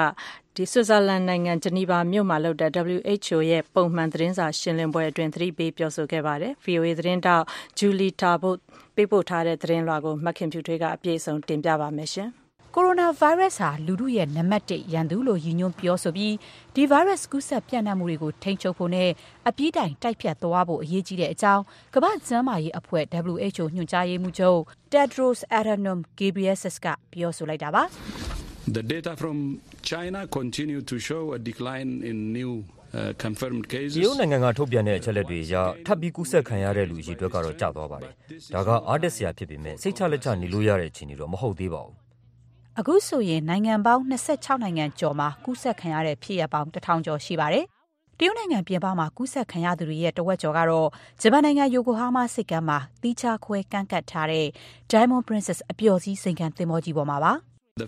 [0.72, 7.44] ဆွစ်ဇာလန်နိုင်ငံ ဂျနီဗာမြို့မှာလုပ်တဲ့ WHO ရဲ့ ပုံမှန် သတင်းစာရှင်းလင်းပွဲအတွင်း သတိပေး ပြောဆိုခဲ့ပါတယ်။ VOA သတင်းထောက်
[7.78, 8.58] Julie Tarbutt
[8.96, 12.10] ပေးပို့ထားတဲ့ သတင်းလွှာကို မခင်ဖြူထွေးက အပြည့်အစုံ တင်ပြပါမယ်။
[12.76, 16.34] ကိုရိုနာဗိုင်းရပ်စ်ဟာလူထုရဲ့နံပါတ်၁ရန်သူလို့ရည်ညွှန်းပြောဆိုပြီး
[16.74, 19.10] ဒီဗိုင်းရပ်စ်ကူးစက်ပျံ့နှံ့မှုတွေကိုထိန်းချုပ်ဖို့နဲ့
[19.48, 21.62] အပြီးတိုင်တိုက်ဖျက်သွားဖို့အရေးကြီးတဲ့အကြောင်း
[21.94, 24.60] ကမ္ဘာ့ကျန်းမာရေးအဖွဲ့ WHO ညွှန်ကြားရေးမှူးချုပ်
[24.92, 27.82] Tedros Adhanom Ghebreyesus ကပြောဆိုလိုက်တာပါ။
[28.76, 29.38] “The data from
[29.90, 32.52] China continue to show a decline in new
[33.24, 33.96] confirmed cases.
[33.96, 35.54] တရုတ်နိုင်ငံကထုတ်ပြန်တဲ့အချက်အလက်တွေအရ
[35.86, 38.12] ထပ်ပြီးကူးစက်ခံရတဲ့လူအရေအတွက်ကတော့ကျသွားပါတယ်။
[38.54, 42.03] ဒါကအားတက်စရာဖြစ်ပေမဲ့စိတ်ချလက်ချနေလို့ရတဲ့အခြေအနေတော့မဟုတ်သေးပါဘူး
[42.80, 47.64] အခုဆိုရင် နိုင်ငံပေါင်း ၂၆ နိုင်ငံကျော်မှာ ကူးစက်ခံရတဲ့ဖြစ်ရပ်ပေါင်း ၁,၀၀၀ ကျော် ရှိပါတယ်။
[48.18, 50.88] တရုတ်နိုင်ငံပြင်ပမှာ ကူးစက်ခံရသူတွေရဲ့ တဝက်ကျော်ကတော့
[51.22, 54.46] ဂျပန်နိုင်ငံ ယိုကိုဟားမားဆိပ်ကမ်းမှာ သီးခြားခွဲကမ်းကပ်ထားတဲ့
[54.90, 57.32] Diamond Princess အပျော်စီးဇိမ်ခံသင်္ဘောကြီးပေါ်မှာပါ။“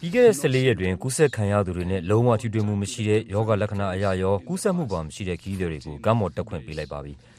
[0.00, 7.14] ပြီးခဲ့တဲ့ ၁၄ ရက်အတွင်း ကူးစက်ခံရသူတွေနဲ့ လုံးဝထိတွေ့မှုမရှိတဲ့ ရောဂါလက္ခဏာအရရော ကူးစက်မှုပါမရှိတဲ့ ခရီးသည်တွေကို ကမ်းပေါ်တက်ခွင့်ပေးလိုက်ပါပြီ။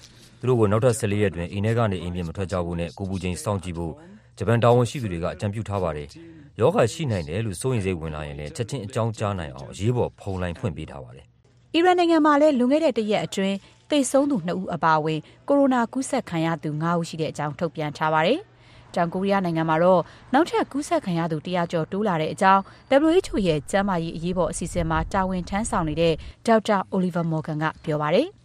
[0.43, 3.93] သူတို့ကို နောက်ထပ် ၁၄ ရက်အတွင်း အိမ်ထဲကနေ အိမ်ပြင်မထွက်ကြဖို့နဲ့ ကိုယ်ပူချိန်စောင့်ကြည့်ဖို့
[4.37, 6.07] ဂျပန်တာဝန်ရှိသူတွေက အကြံပြုထားပါတယ်။
[6.59, 11.25] ရောဂါရှိနိုင်တယ်လို့ စိုးရိမ်စိတ်ဝင်လာရင်လည်း ချက်ချင်းအကြောင်းကြားနိုင်အောင် အရေးပေါ် ဖုန်းလိုင်း ဖွင့်ပေးထားပါတယ်။”
[11.73, 13.57] အီရန်နိုင်ငံမှာလည်း လွန်ခဲ့တဲ့ တရက်အတွင်း
[13.89, 18.39] သေဆုံးသူ ၂ ဦးအပါအဝင် ကိုရိုနာကူးစက်ခံရသူ ၅ ဦးရှိတဲ့အကြောင်း ထုတ်ပြန်ထားပါတယ်။
[18.95, 20.01] တောင်ကိုရီးယားနိုင်ငံမှာတော့
[20.33, 22.61] နောက်ထပ် ကူးစက်ခံရသူ ၁၀၀ ကျော် တိုးလာတဲ့အကြောင်း
[23.09, 26.13] WHO ရဲ့ ကျန်းမာရေး အရေးပေါ်အစီအစဉ်မှာ တာဝန်ထမ်းဆောင်နေတဲ့
[26.45, 28.29] ဒေါက်တာ Oliver Morgan က ပြောပါတယ်။“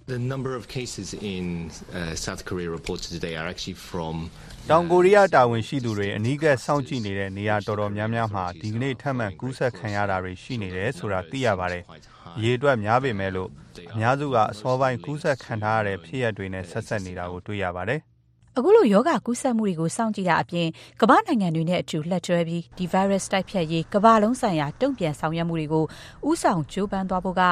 [4.71, 11.85] တောင်ကိုရီးယားတာဝန်ရှိသူတွေအနီးကပ်စောင့်ကြည့်နေတဲ့နေရာတော်တော်များများမှာဒီကနေ့ထပ်မံကူးစက်ခံရတာတွေရှိနေတယ်ဆိုတာသိရပါတယ်။
[12.37, 13.51] အရေအတွက်များပေမဲ့လို့
[13.93, 18.01] အများစုကအစောပိုင်းကူးစက်ခံထားရတဲ့ဖြစ်ရပ်တွေနဲ့ဆက်စပ်နေတာကိုတွေ့ရပါတယ်။
[18.57, 20.69] အခုလို ရောဂါကူးစက်မှုတွေကို စောင့်ကြည့်တာအပြင်
[21.01, 25.85] ကမ္ဘာ့နိုင်ငံတွေနဲ့အတူ လက်တွဲပြီး ဒီဗိုင်းရပ်စ် တိုက်ဖျက်ရေး ကမ္ဘာလုံးဆိုင်ရာ တုံ့ပြန်ဆောင်ရွက်မှုတွေကို
[26.29, 27.43] ဦးဆောင် ကြိုးပမ်းသွားဖို့က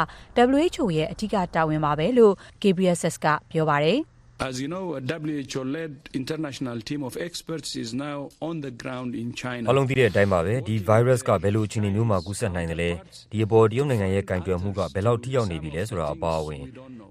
[0.55, 4.01] WHO ရဲ့ အဓိက တာဝန်ပါပဲလို့ Ghebreyesus က ပြောပါတယ်။
[9.69, 12.91] “အားလုံးသိတဲ့အတိုင်းပါပဲဒီဗိုင်းရပ်စ်ကဘယ်လိုအခြေအနေမျိုးမှာကူးစက်နိုင်သလဲ
[13.33, 16.63] ဒီအပေါ်တရုတ်နိုင်ငံရဲ့ကိုင်တွယ်မှုကဘယ်လောက်ထိရောက်နေပြီလဲဆိုတာအပါအဝင်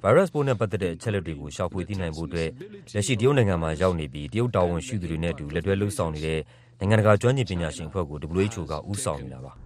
[0.03, 2.49] ဗိုင်းရပ်စ်ပိုးနဲ့ပတ်သက်တဲ့အချက်အလက်တွေကိုရှာဖွေသိနိုင်ဖို့အတွက်
[2.93, 6.39] လက်ရှိတရုတ်နိုင်ငံမှာရောက်နေပြီးတရုတ်တာဝန်ရှိသူတွေနဲ့အတူလက်တွဲလုပ်ဆောင်နေတဲ့
[6.79, 9.53] နိုင်ငံတကာကျွမ်းကျင်ပညာရှင်အဖွဲ့ကို WHO ကဦးဆောင်နေတာပါ။”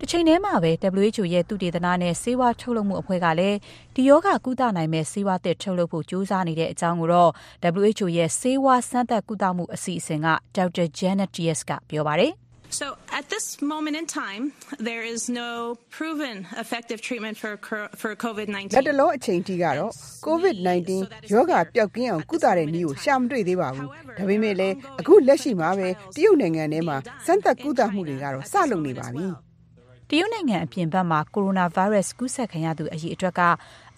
[0.00, 0.70] တချိန်တည်းမှာပဲ
[1.04, 3.58] WHO ရဲ့ သုတေသနနဲ့ ဆေးဝါးထုတ်လုပ်မှုအဖွဲ့ကလည်း
[3.94, 7.30] ဒီရောဂါကုသနိုင်မယ့် ဆေးဝါးသစ်ထုတ်လုပ်ဖို့ ကြိုးစားနေတဲ့အကြောင်းကိုတော့
[7.84, 10.26] WHO ရဲ့ ဆေးဝါး စမ်းသပ်ကုသမှု အစီအစဉ်က
[10.56, 12.32] ဒေါက်တာ Janet Diaz က ပြောပါတယ်။
[18.76, 19.92] “လတ်တလောအချိန်ထိကတော့
[20.26, 20.90] COVID-19
[21.32, 29.43] ရောဂါပျောက်ကင်းအောင်ကုသတဲ့နည်းကိုရှာမတွေ့သေးပါဘူး။ဒါပေမဲ့လည်းအခုလက်ရှိမှာပဲတရုတ်နိုင်ငံထဲမှာစမ်းသပ်ကုသမှုတွေကတော့စလုပ်နေပါပြီ။”တ
[30.18, 33.40] ရုတ်နိုင်ငံအပြင်ဘက်မှာ ကိုရိုနာဗိုင်းရပ်စ် ကူးစက်ခံရသူအရေအတွက်က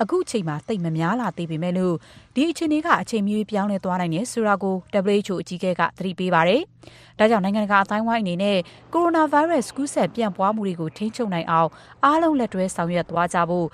[0.02, 1.94] အခုချိန်မှာ သိပ်မများလာသေးပေမဲ့လို့
[2.34, 4.74] ဒီအခြေအနေက အချိန်မီပြောင်းလဲသွားနိုင်တယ်ဆိုတာကို
[5.14, 6.62] WHO အကြီးအကဲက သတိပေးပါတယ်။
[7.18, 8.58] ဒါကြောင့် နိုင်ငံတကာအတိုင်းဝိုင်းအနေနဲ့
[8.92, 11.70] ကိုရိုနာဗိုင်းရပ်စ် ကူးစက်ပြန့်ပွားမှုတွေကို ထိန်းချုပ်နိုင်အောင်
[12.04, 13.66] အားလုံး လက်တွဲ ဆောင်ရွက်သွားကြဖို့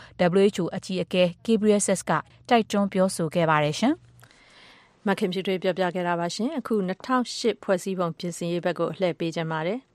[0.45, 2.11] WHO အကြီးအကဲ Ghebreyesus က
[2.49, 3.95] တိုက်တွန်း ပြောဆိုခဲ့ပါတယ်ရှင်။
[5.07, 6.75] မခင်ဖြူတွေပြောပြခဲ့တာပါရှင်။အခု
[7.19, 9.81] 2008ဖွဲ့စည်းပုံပြင်ဆင်ရေးဘက်ကိုလှည့်ပေးကြပါတယ်။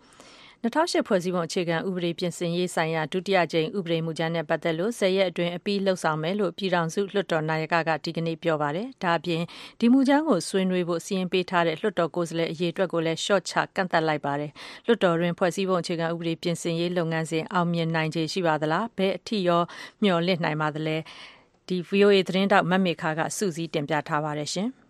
[0.63, 9.41] 2008ဖွဲ့စည်းပုံအခြေခံဥပဒေပြင်ဆင်ရေးဆိုင်ရာ ဒုတိယကြိမ် ဥပဒေမူကြမ်းနဲ့ပတ်သက်လို့10ရက်အတွင်း အပြီးလှုပ်ဆောင်မယ်လို့ ပြည်ထောင်စုလွှတ်တော်နာယကက ဒီကနေ့ ပြောပါတယ်။ဒါအပြင်
[9.80, 14.52] ဒီမူကြမ်းကို ဆွေးနွေးဖို့စီရင်ပေးထားတဲ့ လွှတ်တော်ကိုယ်စားလှယ်အရေးအတွက်ကိုလည်း short ချ ကန့်သက်လိုက်ပါတယ်။
[14.86, 19.62] လွှတ်တော်တွင်ဖွဲ့စည်းပုံအခြေခံဥပဒေပြင်ဆင်ရေးလုပ်ငန်းစဉ် အောင်မြင်နိုင်ခြေရှိပါသလား။ဘယ်အထိရော
[20.04, 20.98] မျှော်လင့်နိုင်ပါသလဲ။
[21.67, 24.70] ဒီ VOA သတင်းတောက်မတ်မေခါကစူးစီးတင်ပြထားပါတယ်ရှင်။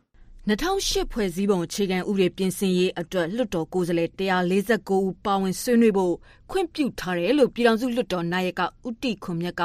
[0.47, 6.13] 2008ဖွဲ့စည်းပုံအခြေခံဥပဒေပြင်ဆင်ရေးအတွက်လွှတ်တော်ကိုယ်စားလှယ်149ဦးပါဝင်ဆွေးနွေးဖို့
[6.51, 9.63] ခွင့်ပြုထားတယ်လို့ပြည်ထောင်စုလွှတ်တော်နာယကဦးတီခွန်မြတ်က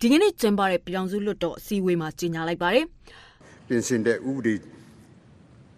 [0.00, 2.84] ဒီကနေ့ကျင်းပတဲ့ပြည်ထောင်စုလွှတ်တော်အစည်းအဝေးမှာကြေညာလိုက်ပါတယ်။
[3.66, 4.54] ပြင်ဆင်တဲ့ဥပဒေ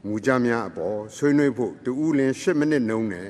[0.07, 3.29] မူကြမ်းများအပေါ်ဆွေးနွေးဖို့တူဦးလင်း10မိနစ်နှုန်းနဲ့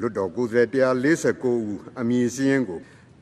[0.00, 2.80] လွှတ်တော်ကိုယ်စားလှယ်149ဦးအမည်စည်းရင်းကို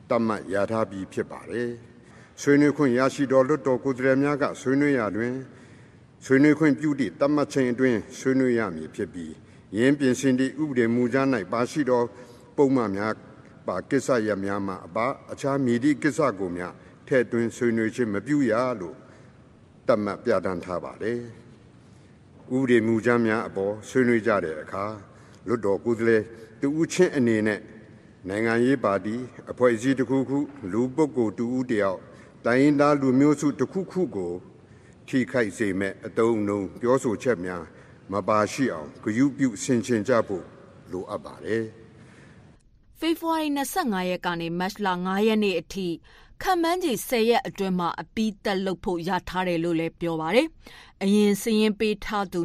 [0.09, 1.69] တတ်မှတ်ရထားပြီးဖြစ်ပါတယ်။
[2.41, 5.35] ဆွေးနွေးခွင့်ရရှိတော်လွှတ်တော်ကိုယ်စားလှယ်များကဆွေးနွေးရာတွင်
[6.25, 9.33] ဆွေးနွေးခွင့်ပြုသည့်တတ်မှတ်ခြင်းအတွင်းဆွေးနွေးရမည်ဖြစ်ပြီး
[9.77, 12.03] ယင်းပြင်ဆင်သည့်ဥပဒေမူကြမ်း၌ပါရှိသော
[12.55, 13.13] ပုံမှန်များ
[13.67, 16.73] ပါကိစ္စရပ်များမှအပါအခြားမည်သည့်ကိစ္စကိုများ
[17.07, 18.95] ထည့်သွင်းဆွေးနွေးခြင်းမပြုရလို့
[19.87, 21.19] တတ်မှတ်ပြဋ္ဌာန်းထားပါတယ်။
[22.55, 24.85] ဥပဒေမူကြမ်းများအပေါ်ဆွေးနွေးကြတဲ့အခါ
[25.47, 26.23] လွတ်တော်ကိုယ်စားလှယ်
[26.61, 27.59] တူဦးချင်းအနေနဲ့
[28.27, 29.15] နိုင်ငံရေးပါတီ
[29.51, 30.39] အဖွဲ့အစည်းတစ်ခုခု
[30.71, 31.99] လူပုဂ္ဂိုလ်တူဦးတယောက်
[32.45, 34.33] တိုင်းသားလူမျိုးစုတစ်ခုခုကို
[35.07, 37.63] ထိခိုက်စေမဲ့အတုံးနှုံပြောဆိုချက်များ
[38.11, 40.45] မပါရှိအောင်ဂရုပြုဆင်ခြင်ကြဖို့
[40.91, 41.63] လိုအပ်ပါတယ်။
[42.99, 45.87] ဖေဖော်ဝါရီ25ရက်ကနေမတ်လ9ရက်နေ့အထိ
[46.41, 50.47] ခံမှန်းကြီး10ရက်အတွင်းမှာအပီးတက်လုပ်ဖို့ရထားတယ်လို့လည်းပြောပါတယ်။
[51.03, 52.39] အရင်စရင်ပေးထားသူ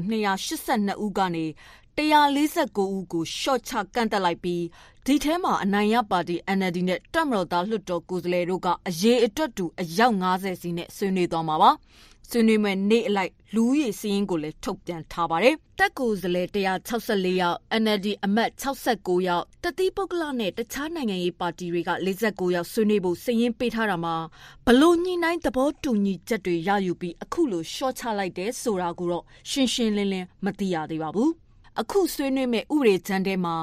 [0.49, 1.45] 282ဦးကနေ
[1.99, 4.63] 149ဦးကိုရှော့ချကန့်တက်လိုက်ပြီး
[5.07, 11.71] ဒီထဲမှာအနိုင်ရပါတီ NLD နဲ့တက်မတော်သားလွှတ်တော်ကိုယ်စားလှယ်တို့ကအရေးအတွက်တူအယောက်90စီနဲ့ဆွေးနွေးသွားမှာပါ။
[12.31, 24.15] ဆွေးနွေးမဲ့နေ့အလိုက် လူဦးရေစာရင်းကိုလည်း ထုတ်ပြန်ထားပါတယ်။တက်ကိုယ်စားလှယ်164ယောက် NLD အမတ်69ယောက်တတိပုဂ္ဂလနဲ့ တခြားနိုင်ငံရေးပါတီတွေက49ယောက် ဆွေးနွေးဖို့ စာရင်းပေးထားတာမှာ
[24.67, 31.31] ဘလို့ညှိနှိုင်းသဘောတူညီချက်တွေ ရယူပြီး အခုလိုရှော့ချလိုက်တယ်ဆိုတာကိုတော့ ရှင်းရှင်းလင်းလင်း မသိရသေးပါဘူး။
[31.81, 33.57] အခုဆွေးနွေးမဲ့ဥပဒေချမ်းထဲမှာ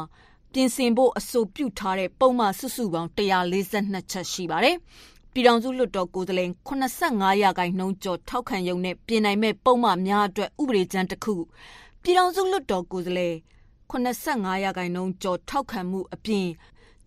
[0.53, 4.75] ပြင်ဆင်ဖို့ အဆိုပြုထားတဲ့ ပုံမှန်စုစုပေါင်း142ချက်ရှိပါတယ်။
[5.37, 11.35] ပြည်ထောင်စုလွှတ်တော်ကိုယ်စားလှယ်85ရာခိုင်နှုန်းကျော်ထောက်ခံရုံနဲ့ပြင်နိုင်မဲ့ပုံမှန်များအတွက်ဥပဒေကြမ်းတစ်ခု
[12.01, 13.35] ပြည်ထောင်စုလွှတ်တော်ကိုယ်စားလှယ်
[13.91, 16.47] 85ရာခိုင်နှုန်းကျော်ထောက်ခံမှုအပြင်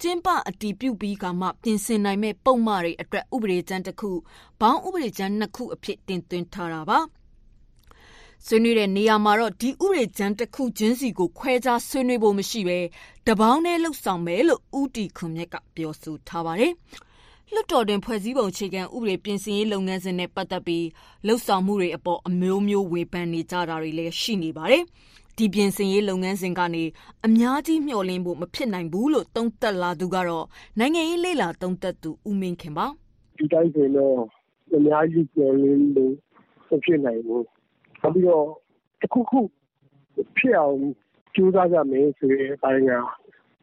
[0.00, 4.10] ကျင်းပအတီးပြုပြီးကမှပြင်ဆင်နိုင်မဲ့ပုံမှန်တွေအတွက်ဥပဒေကြမ်းတစ်ခု
[4.60, 6.98] ဘောင်းဥပဒေကြမ်းနှစ်ခုအဖြစ်တင်သွင်းထားတာပါ
[8.46, 12.78] ဆွေးနွေးတဲ့နေရာမှာတော့ဒီဥရေချမ်းတစ်ခုချင်းစီကိုခွဲခြားဆွေးနွေးဖို့မရှိဘဲ
[13.26, 16.74] တပေါင်းနဲ့လှုပ်ဆောင်မယ်လို့ဦးတီခွန်မြတ်ကပြောဆိုထားပါတယ်။
[17.52, 20.86] လွှတ်တော်တွင် ဖွဲ့စည်းပုံအခြေခံဥပဒေ ပြင်ဆင်ရေးလုပ်ငန်းစဉ်နဲ့ ပတ်သက်ပြီး
[21.26, 24.82] လှုပ်ဆောင်မှုတွေအပေါ် အမျိုးမျိုး ဝေဖန်နေကြတာတွေလည်း ရှိနေပါတယ်။
[25.36, 26.84] ဒီပြင်ဆင်ရေးလုပ်ငန်းစဉ်ကနေ
[27.26, 30.46] အများကြီး မျှော်လင့်ဖို့ မဖြစ်နိုင်ဘူးလို့ သုံးသပ်လာသူကတော့
[30.78, 32.86] နိုင်ငံရေးလေလာသုံးသပ်သူ ဦးမင်းခင်ပါ။
[33.38, 34.16] ဒီတိုင်းဆိုတော့
[34.76, 36.12] အများကြီးမျှော်လင့်လို့
[36.68, 37.42] မဖြစ်နိုင်ဘူး။
[38.00, 38.46] နောက်ပြီးတော့
[39.00, 39.40] တစ်ခုခု
[40.36, 40.78] ဖြစ်အောင်
[41.34, 42.90] ကြိုးစားကြမယ်ဆိုတဲ့ အပိုင်းက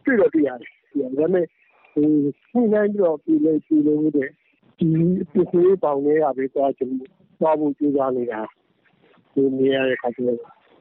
[0.04, 1.46] တွေ့တော့တွေ့ရတယ်။ဒါပေမဲ့
[2.02, 4.30] ညှိနှိုင်းပြီးတော့ပြေလည်စေလိုတဲ့
[4.78, 6.72] ဒီပြင်ဆင်ရေးဘောင်ထဲကပဲသွား
[7.60, 8.42] ဖို့ကြိုးစားနေတာ
[9.34, 10.40] တွေ့နေရတဲ့အခါကျတော့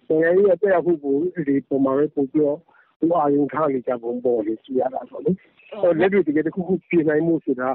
[0.08, 1.16] နိုင်ငံရေးရဲ့သက်ရောက်မှုကို
[1.48, 2.58] ဒီပုံမှာပဲပိုပြီးတော့
[3.00, 5.30] သူအာရုံထားနေကြပုံပေါ်လေရှိရတာပေါ့လေ။
[6.00, 7.68] လက်တွေ့တကယ်တခုခုပြင်နိုင်မှုဆိုတာ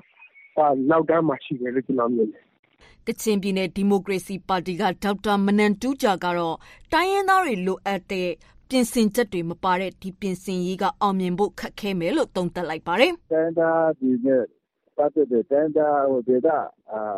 [0.89, 2.43] နောက်တန်းမှာရှိတယ်လို့ကျနော်မြင်တယ်။
[3.08, 6.56] ကချင်ပြည်နယ်ဒီမိုကရေစီပါတီကဒေါက်တာမနမ်တူးဂျာကတော့
[6.93, 8.30] တိုင်းရင်းသားတွေလိုအပ်တဲ့
[8.71, 14.43] ပြင်ဆင်ချက်တွေမပါတဲ့ ဒီပြင်ဆင်ရေးက အောင်မြင်ဖို့ ခက်ခဲမယ်လို့ သုံးသပ်လိုက်ပါတယ်။တိုင်းသားဒီနဲ့
[14.97, 16.58] ပတ်သက်တဲ့ တိုင်းသားဟိုဒေတာ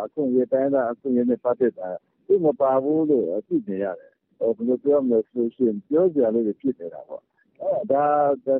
[0.04, 1.90] အခုရေး တိုင်းသား အခုရေးနဲ့ ပတ်သက်တာ
[2.26, 7.24] ဒီမပါဘူးလို့သိနေရတယ်။ဟိုဘယ်လိုပြောမလဲဆိုရှင် ပြောကြလို့ဖြစ်နေတာပေါ့။
[7.62, 8.06] အဲဒါ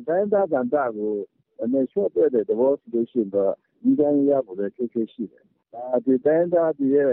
[0.08, 1.12] တိုင်းသားတန်တာကို
[1.62, 3.52] အနေလျှော့တဲ့တဲ့ဘောဆိုရှင်တော့
[3.82, 7.12] ဒီတိုင်းရဖို့လည်းခက်ခဲရှိတယ်။ဒါဒီတိုင်းသားဒီရဲ့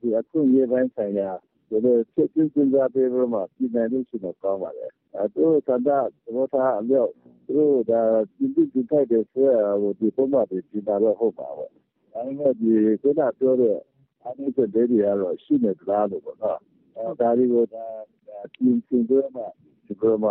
[0.00, 1.30] ဒီအခုရေးပိုင်းဆိုင်ရာ
[1.68, 4.88] ဒီလိုချက်ချင်းစဉ်းစားပေးလို့မှ ပြည်နိုင်လို့ရှိတော့ ကောင်းပါလေ။
[5.34, 5.88] သူဆန္ဒ
[6.24, 7.12] သဘောထားအလျောက်
[7.46, 8.00] သူတို့ဒါ
[8.34, 11.66] ပြည်သူ့ထိုက်တယ်ဆိုရဟိုဒီပုံမှန်ဒီပြည်တာတော့ ဟုတ်ပါပဲ။
[12.12, 12.70] ဒါပေမဲ့ဒီ
[13.00, 13.76] ခုနပြောတဲ့
[14.24, 16.58] အနေနဲ့ဒေဒီကတော့ ရှိနေသလားလို့ပေါ့နော်။
[16.96, 17.84] အဲဒါတွေကိုဒါ
[18.54, 19.42] ပြင်ဆင်ကြမှ
[19.86, 20.30] ဒီလိုမှ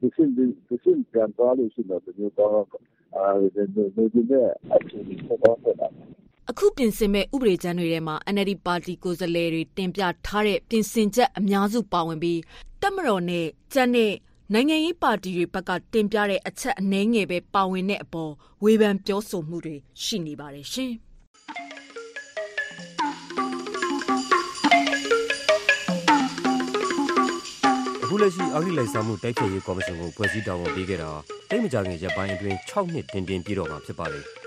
[0.00, 6.10] ဒီစင်ဒီစင်ပြန်သွားလို့ရှိတော့ဒီလိုတော့လိုချင်တဲ့ အခြေအနေဖြစ်သွားဖြစ်တာပေါ့။
[6.50, 12.40] အခုပြင်ဆင်မယ့် ဥပဒေကြမ်းတွေထဲမှာ NLD ပါတီကိုယ်စားလှယ်တွေ တင်ပြထားတဲ့ ပြင်ဆင်ချက် အများစုပါဝင်ပြီး
[12.80, 14.12] တပ်မတော်နဲ့ ကျန်တဲ့
[14.52, 20.92] နိုင်ငံရေးပါတီတွေဘက်က တင်ပြတဲ့ အချက်အနည်းငယ်ပဲ ပါဝင်တဲ့အပေါ် ဝေဖန်ပြောဆိုမှုတွေ ရှိနေပါတယ်ရှင်။
[28.02, 31.10] အခုလက်ရှိ အဂတိလိုက်စားမှု တိုက်ဖျက်ရေးကော်မရှင်ကို ဖွဲ့စည်းတာဝန်ပေးခဲ့တာ
[31.50, 34.26] တိတ်မကြခင် ရက်ပိုင်းအတွင်း6နှစ် တင်တင်ပြည့်တော့မှာဖြစ်ပါတယ်။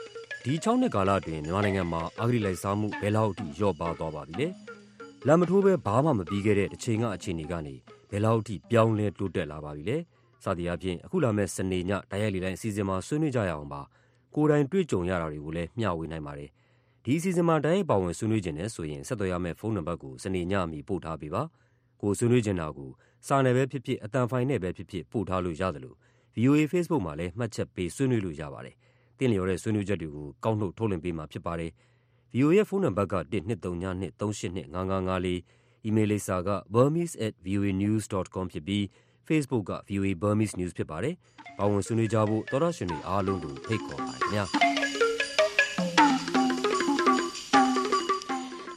[0.47, 4.47] ဒီ6နှစ်ကာလအတွင်း မြန်မာနိုင်ငံမှာ အဂတိလိုက်စားမှု ဘယ်လောက်အထိ လျော့ပါသွားပါပြီလဲ။
[5.27, 7.75] လမ်းမထိုးပဲဘာမှမပြီးခဲ့တဲ့တစ်ချိန်က အခြေအနေကနေ
[8.09, 9.97] ဘယ်လောက်အထိ ပြောင်းလဲ တိုးတက်လာပါပြီလဲ။
[10.43, 13.81] စသည်အားဖြင့် အခုလာမယ့် စနေည တိုက်ရိုက်လေတိုင်း အစီအစဉ်မှာ ဆွေးနွေးကြရအောင်ပါ။
[14.35, 16.49] ကိုယ်တိုင်တွေ့ကြုံရတာတွေကိုလည်း မျှဝေနိုင်ပါတယ်။
[17.05, 21.43] ဒီအစီအစဉ်မှာ တိုက်ရိုက်ပါဝင်ဆွေးနွေးခြင်းနဲ့ဆိုရင် ဆက်သွယ်ရမယ့် ဖုန်းနံပါတ်ကို စနေညအမီ ပို့ထားပေးပါ။
[22.01, 22.89] ကိုဆွေးနွေးချင်တာကို
[23.27, 25.97] စာနယ်ပဲဖြစ်ဖြစ်အတန်ဖိုင်နဲ့ပဲဖြစ်ဖြစ် ပို့ထားလို့ရတယ်လို့
[26.35, 28.75] VOA Facebook မှာလည်း မှတ်ချက်ပေး ဆွေးနွေးလို့ရပါတယ်။
[29.19, 31.71] တင်းလျော်တဲ့ဆွေးနွေးချက်တွေကိုကောက်နှုတ်ထုတ်လွှင့်ပေးမှာဖြစ်ပါတယ်။
[32.33, 38.83] VOA ရဲ့ဖုန်းနံပါတ်က12393825554 အီးမေးလ်လိပ်စာက burmese@voanews.com ဖြစ်ပြီး
[39.27, 41.15] Facebook က VOA Burmese News ဖြစ်ပါတယ်။
[41.57, 44.45] ပါဝင်ဆွေးနွေးကြဖို့ သောရရှင်တွေအားလုံးကို ဖိတ်ခေါ်ပါတယ်ခင်ဗျာ။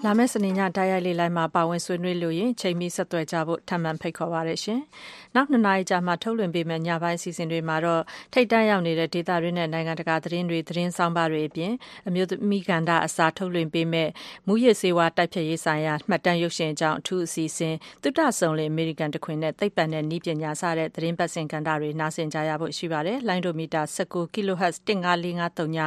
[0.05, 4.81] လာမယ့်စနေညတိုက်ရိုက်လေလိုက်မှာပါဝင်ဆွေးနွေးလို့ရင်ချိန်မီဆက်သွယ်ကြဖို့ထပ်မံဖိတ်ခေါ်ပါရရှင်။
[5.35, 11.73] နောက်နှစ်နာရီကြာမှထုတ်လွှင့်ပေးမယ့်ညပိုင်းစီစဉ်တွေမှာတော့ထိတ်တန့်ရောက်နေတဲ့ဒေသတွင်းနဲ့နိုင်ငံတကာသတင်းတွေသတင်းဆောင်ပါတွေအပြင်
[12.09, 14.11] အမျိုးသမီးကန္တာအစာထုတ်လွှင့်ပေးမယ့်
[14.47, 25.79] မူရစ်စေဝါတိုက်ဖြတ်ရေးဆိုင်ရာမှတ်တမ်းရုပ်ရှင်အကြောင်းအထူးအစီအစဉ်သုတဆုံလေအမေရိကန်တခွင်နဲ့သိပ္ပံနဲ့ဤပညာစတဲ့သတင်းပတ်စင်ကန္တာတွေနားဆင်ကြရဖို့ရှိပါတယ်။လိုင်းဒိုမီတာ19 kHz 15453ည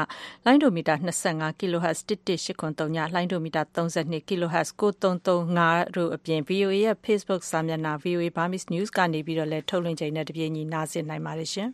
[0.45, 0.95] လိုင်းဒိုမီတာ
[1.25, 3.61] 25 kHz 11883ညလိုင်းဒိုမီတာ
[4.01, 11.69] 32 kHz 9335တို့အပြင် VOA ရဲ့ Facebook စာမျက်နှာ VOA Burmese News ကနေပြီးတော့လည်းထုတ်လွှင့်ချိန်နဲ့တပြေးညီနားဆင်နိုင်ပါတယ်ရှင်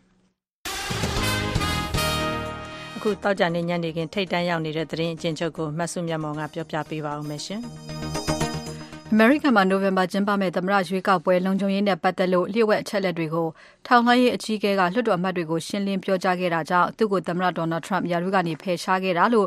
[2.96, 7.62] အခုတောက်ကြနေညနေခင်းထိတ်တန်းရောက်နေတဲ့သတင်းအကျဉ်းချုပ်ကိုမဆုမြတ်မောင်ကပြောပြပေးပါဦးမယ်ရှင်။
[9.12, 13.48] အမေရိကန်မှာနိုဝင်ဘာကျင်းပမယ့်သမ္မတရွေးကောက်ပွဲလုံခြုံရေးနဲ့ပတ်သက်လို့လျှို့ဝှက်အချက်လက်တွေကို
[13.86, 19.46] ထောင်လှမ်းရေးအကြီးအကဲကလွှတ်တော်အမတ်တွေကိုရှင်းလင်းပြောကြားခဲ့တာကြောင့်သူ့ကိုသမ္မတ Donald Trump ရာထူးကနေဖယ်ရှားခဲ့တာလို့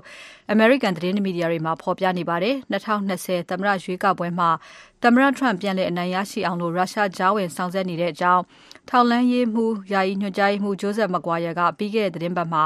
[0.54, 4.50] အမေရိကန်သတင်းမီဒီယာတွေမှာဖော်ပြနေပါတယ်။2020သမ္မတရွေးကောက်ပွဲမှာ
[5.04, 8.44] သမ္မတ Trump ပြန်လည်အနိုင်ရရှိအောင်လို့ရုရှားကြားဝင်ဆောင်ရွက်နေတဲ့အကြောင်း
[8.90, 12.64] ထောက်လှမ်းရေးမှူးယာယီညွှန်ကြားရေးမှူး Joseph McGuire ကပြီးခဲ့တဲ့သတင်းပတ်မှာ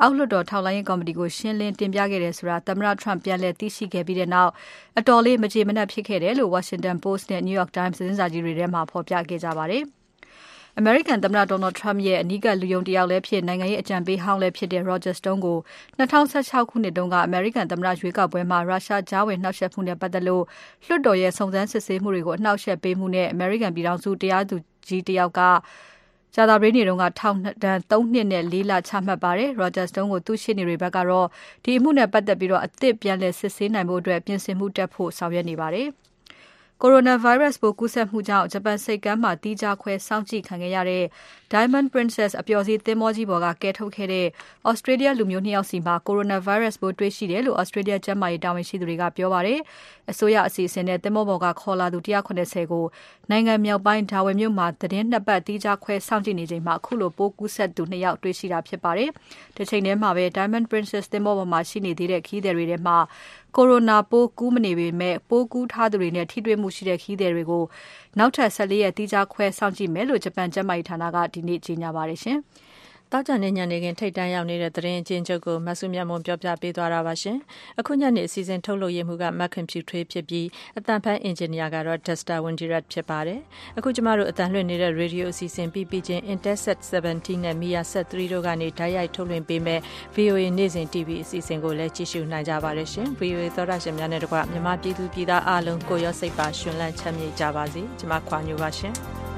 [0.00, 4.50] အောက်လွှတ်တော်ထောက်လှမ်းရေးကော်မတီကိုရှင်းလင်းတင်ပြခဲ့တယ်ဆိုတာသမ္မတ Trump ပြန်လည်သိရှိခဲ့ပြီးတဲ့နောက်
[4.98, 9.84] အတော်လေးမကြေမနက်ဖြစ်ခဲ့တယ်လို့ Washington Post နဲ့ New York Times သတင်းစာကြီးတွေထဲမှာဖော်ပြခဲ့ကြပါတယ်။
[10.80, 15.58] အမေရိကန်သမ္မတ Donald Trump ရဲ့ အနီးကပ်လူယုံတယောက်လည်းဖြစ် နိုင်ငံရေးအကြံပေးဟောင်းလည်းဖြစ်တဲ့ Roger Stone ကို
[15.98, 20.44] 2016ခုနှစ်တုန်းက အမေရိကန်သမ္မတရွေးကောက်ပွဲမှာ ရုရှားကြားဝင်နှောက်ယှက်မှုနဲ့ပတ်သက်လို့
[20.86, 25.40] လွှတ်တော်ရဲ့ စုံစမ်းစစ်ဆေးမှုတွေကို အနှောက်အယှက်ပေးမှုနဲ့ အမေရိကန်ပြည်ထောင်စု တရားသူကြီးတယောက်က
[26.34, 31.26] ကြာသပတေးနေ့တုန်းကထောင်ဒဏ်3နှစ်နဲ့4လချမှတ်ပါတယ်။ Roger Stone ကို သူ့ရှေ့နေတွေဘက်ကတော့
[31.64, 35.88] ဒီအမှုနဲ့ပတ်သက်ပြီးတော့အသစ်ပြန်လည်စစ်ဆေးနိုင်ဖို့အတွက်ပြင်ဆင်မှုတက်ဖို့ ဆောင်ရွက်နေပါတယ်။
[36.82, 41.04] Coronavirus ပိုးကူးစက်မှုကြောင့် ဂျပန်ဆိပ်ကမ်းမှာ သီးခြားခွဲစောင့်ကြည့်ခံခဲ့ရတဲ့
[41.52, 44.26] Diamond Princess အပျော်စီးသင်္ဘောကြီးပေါ်က ကယ်ထုတ်ခဲ့တဲ့
[44.70, 49.58] Australia လူမျိုး ၂ ယောက်စီမှာ Coronavirus ပိုးတွေ့ရှိတယ်လို့ Australia ကျန်းမာရေးတာဝန်ရှိသူတွေက ပြောပါတယ်။
[50.10, 52.84] အစိုးရအစီအစဉ်နဲ့ သင်္ဘောပေါ်က ခေါ်လာသူ ၁၇၀ ကို
[53.30, 59.10] နိုင်ငံမြောက်ပိုင်း Darwin မြို့မှာ သီတင်း ၂ ပတ်သီးခြားခွဲစောင့်ကြည့်နေချိန်မှာ ခုလို ပိုးကူးစက်သူ ၂ ယောက်တွေ့ရှိတာဖြစ်ပါတယ်။
[59.56, 62.96] တချိန်ထဲမှာပဲ Diamond Princess သင်္ဘောပေါ်မှာ ရှိနေသေးတဲ့ ခရီးသည်တွေထဲမှာ
[63.56, 67.64] Corona ပိုးကူးမနေပေမဲ့ပိုးကူးထားသူတွေနဲ့ထိတွေ့မှုရှိတဲ့ခရီးသည်တွေကို
[68.18, 72.38] နောက်ထပ်၁၄ရက်သီးခြားခွဲစောင့်ကြည့်မယ်လို့ဂျပန်ကျန်းမာရေးဌာနကဒီနေ့ကြေညာပါတယ်ရှင်။
[73.12, 77.38] တောက်ကြနေညနေခင်းထိတ်တန်းရောက်နေတဲ့သတင်းအကျဉ်းချုပ်ကိုမဆုမြတ်မွန်ပြောပြပေးသွားတာပါရှင်။
[77.80, 80.46] အခုညနေအစီအစဉ်ထုတ်လုပ်ရမှုကမက်ခင်ဖြူထွေးဖြစ်ပြီး
[80.78, 83.40] အတန်ဖန်အင်ဂျင်နီယာကတော့ Dexter Windirat ဖြစ်ပါတယ်။
[83.78, 89.80] အခုကျမတို့အတန်လွှင့်နေတဲ့ radio အစီအစဉ်ပြီးပြီးချင်း Interset 17နဲ့ Mia Set 3တို့ကနေဓာတ်ရိုက်ထုတ်လွှင့်ပေးမဲ့
[90.16, 98.96] VOA နေ့စဉ် TV အစီအစဉ်ကိုလည်းကြည့်ရှုနိုင်ကြပါတယ်ရှင်။ VOA သောရရှင်များနဲ့တကွမြန်မာပြည်သူပြည်သားအားလုံးကိုရောစိတ်ပါရှင်လန်းချမ်းမြေ့ကြပါစေ။ကျမခွာညိုပါရှင်။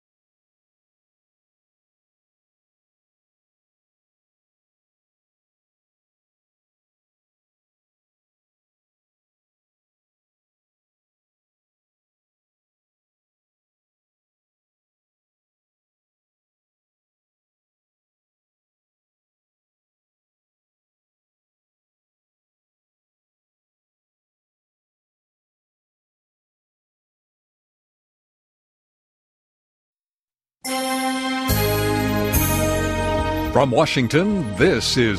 [33.51, 35.01] From Washington, this is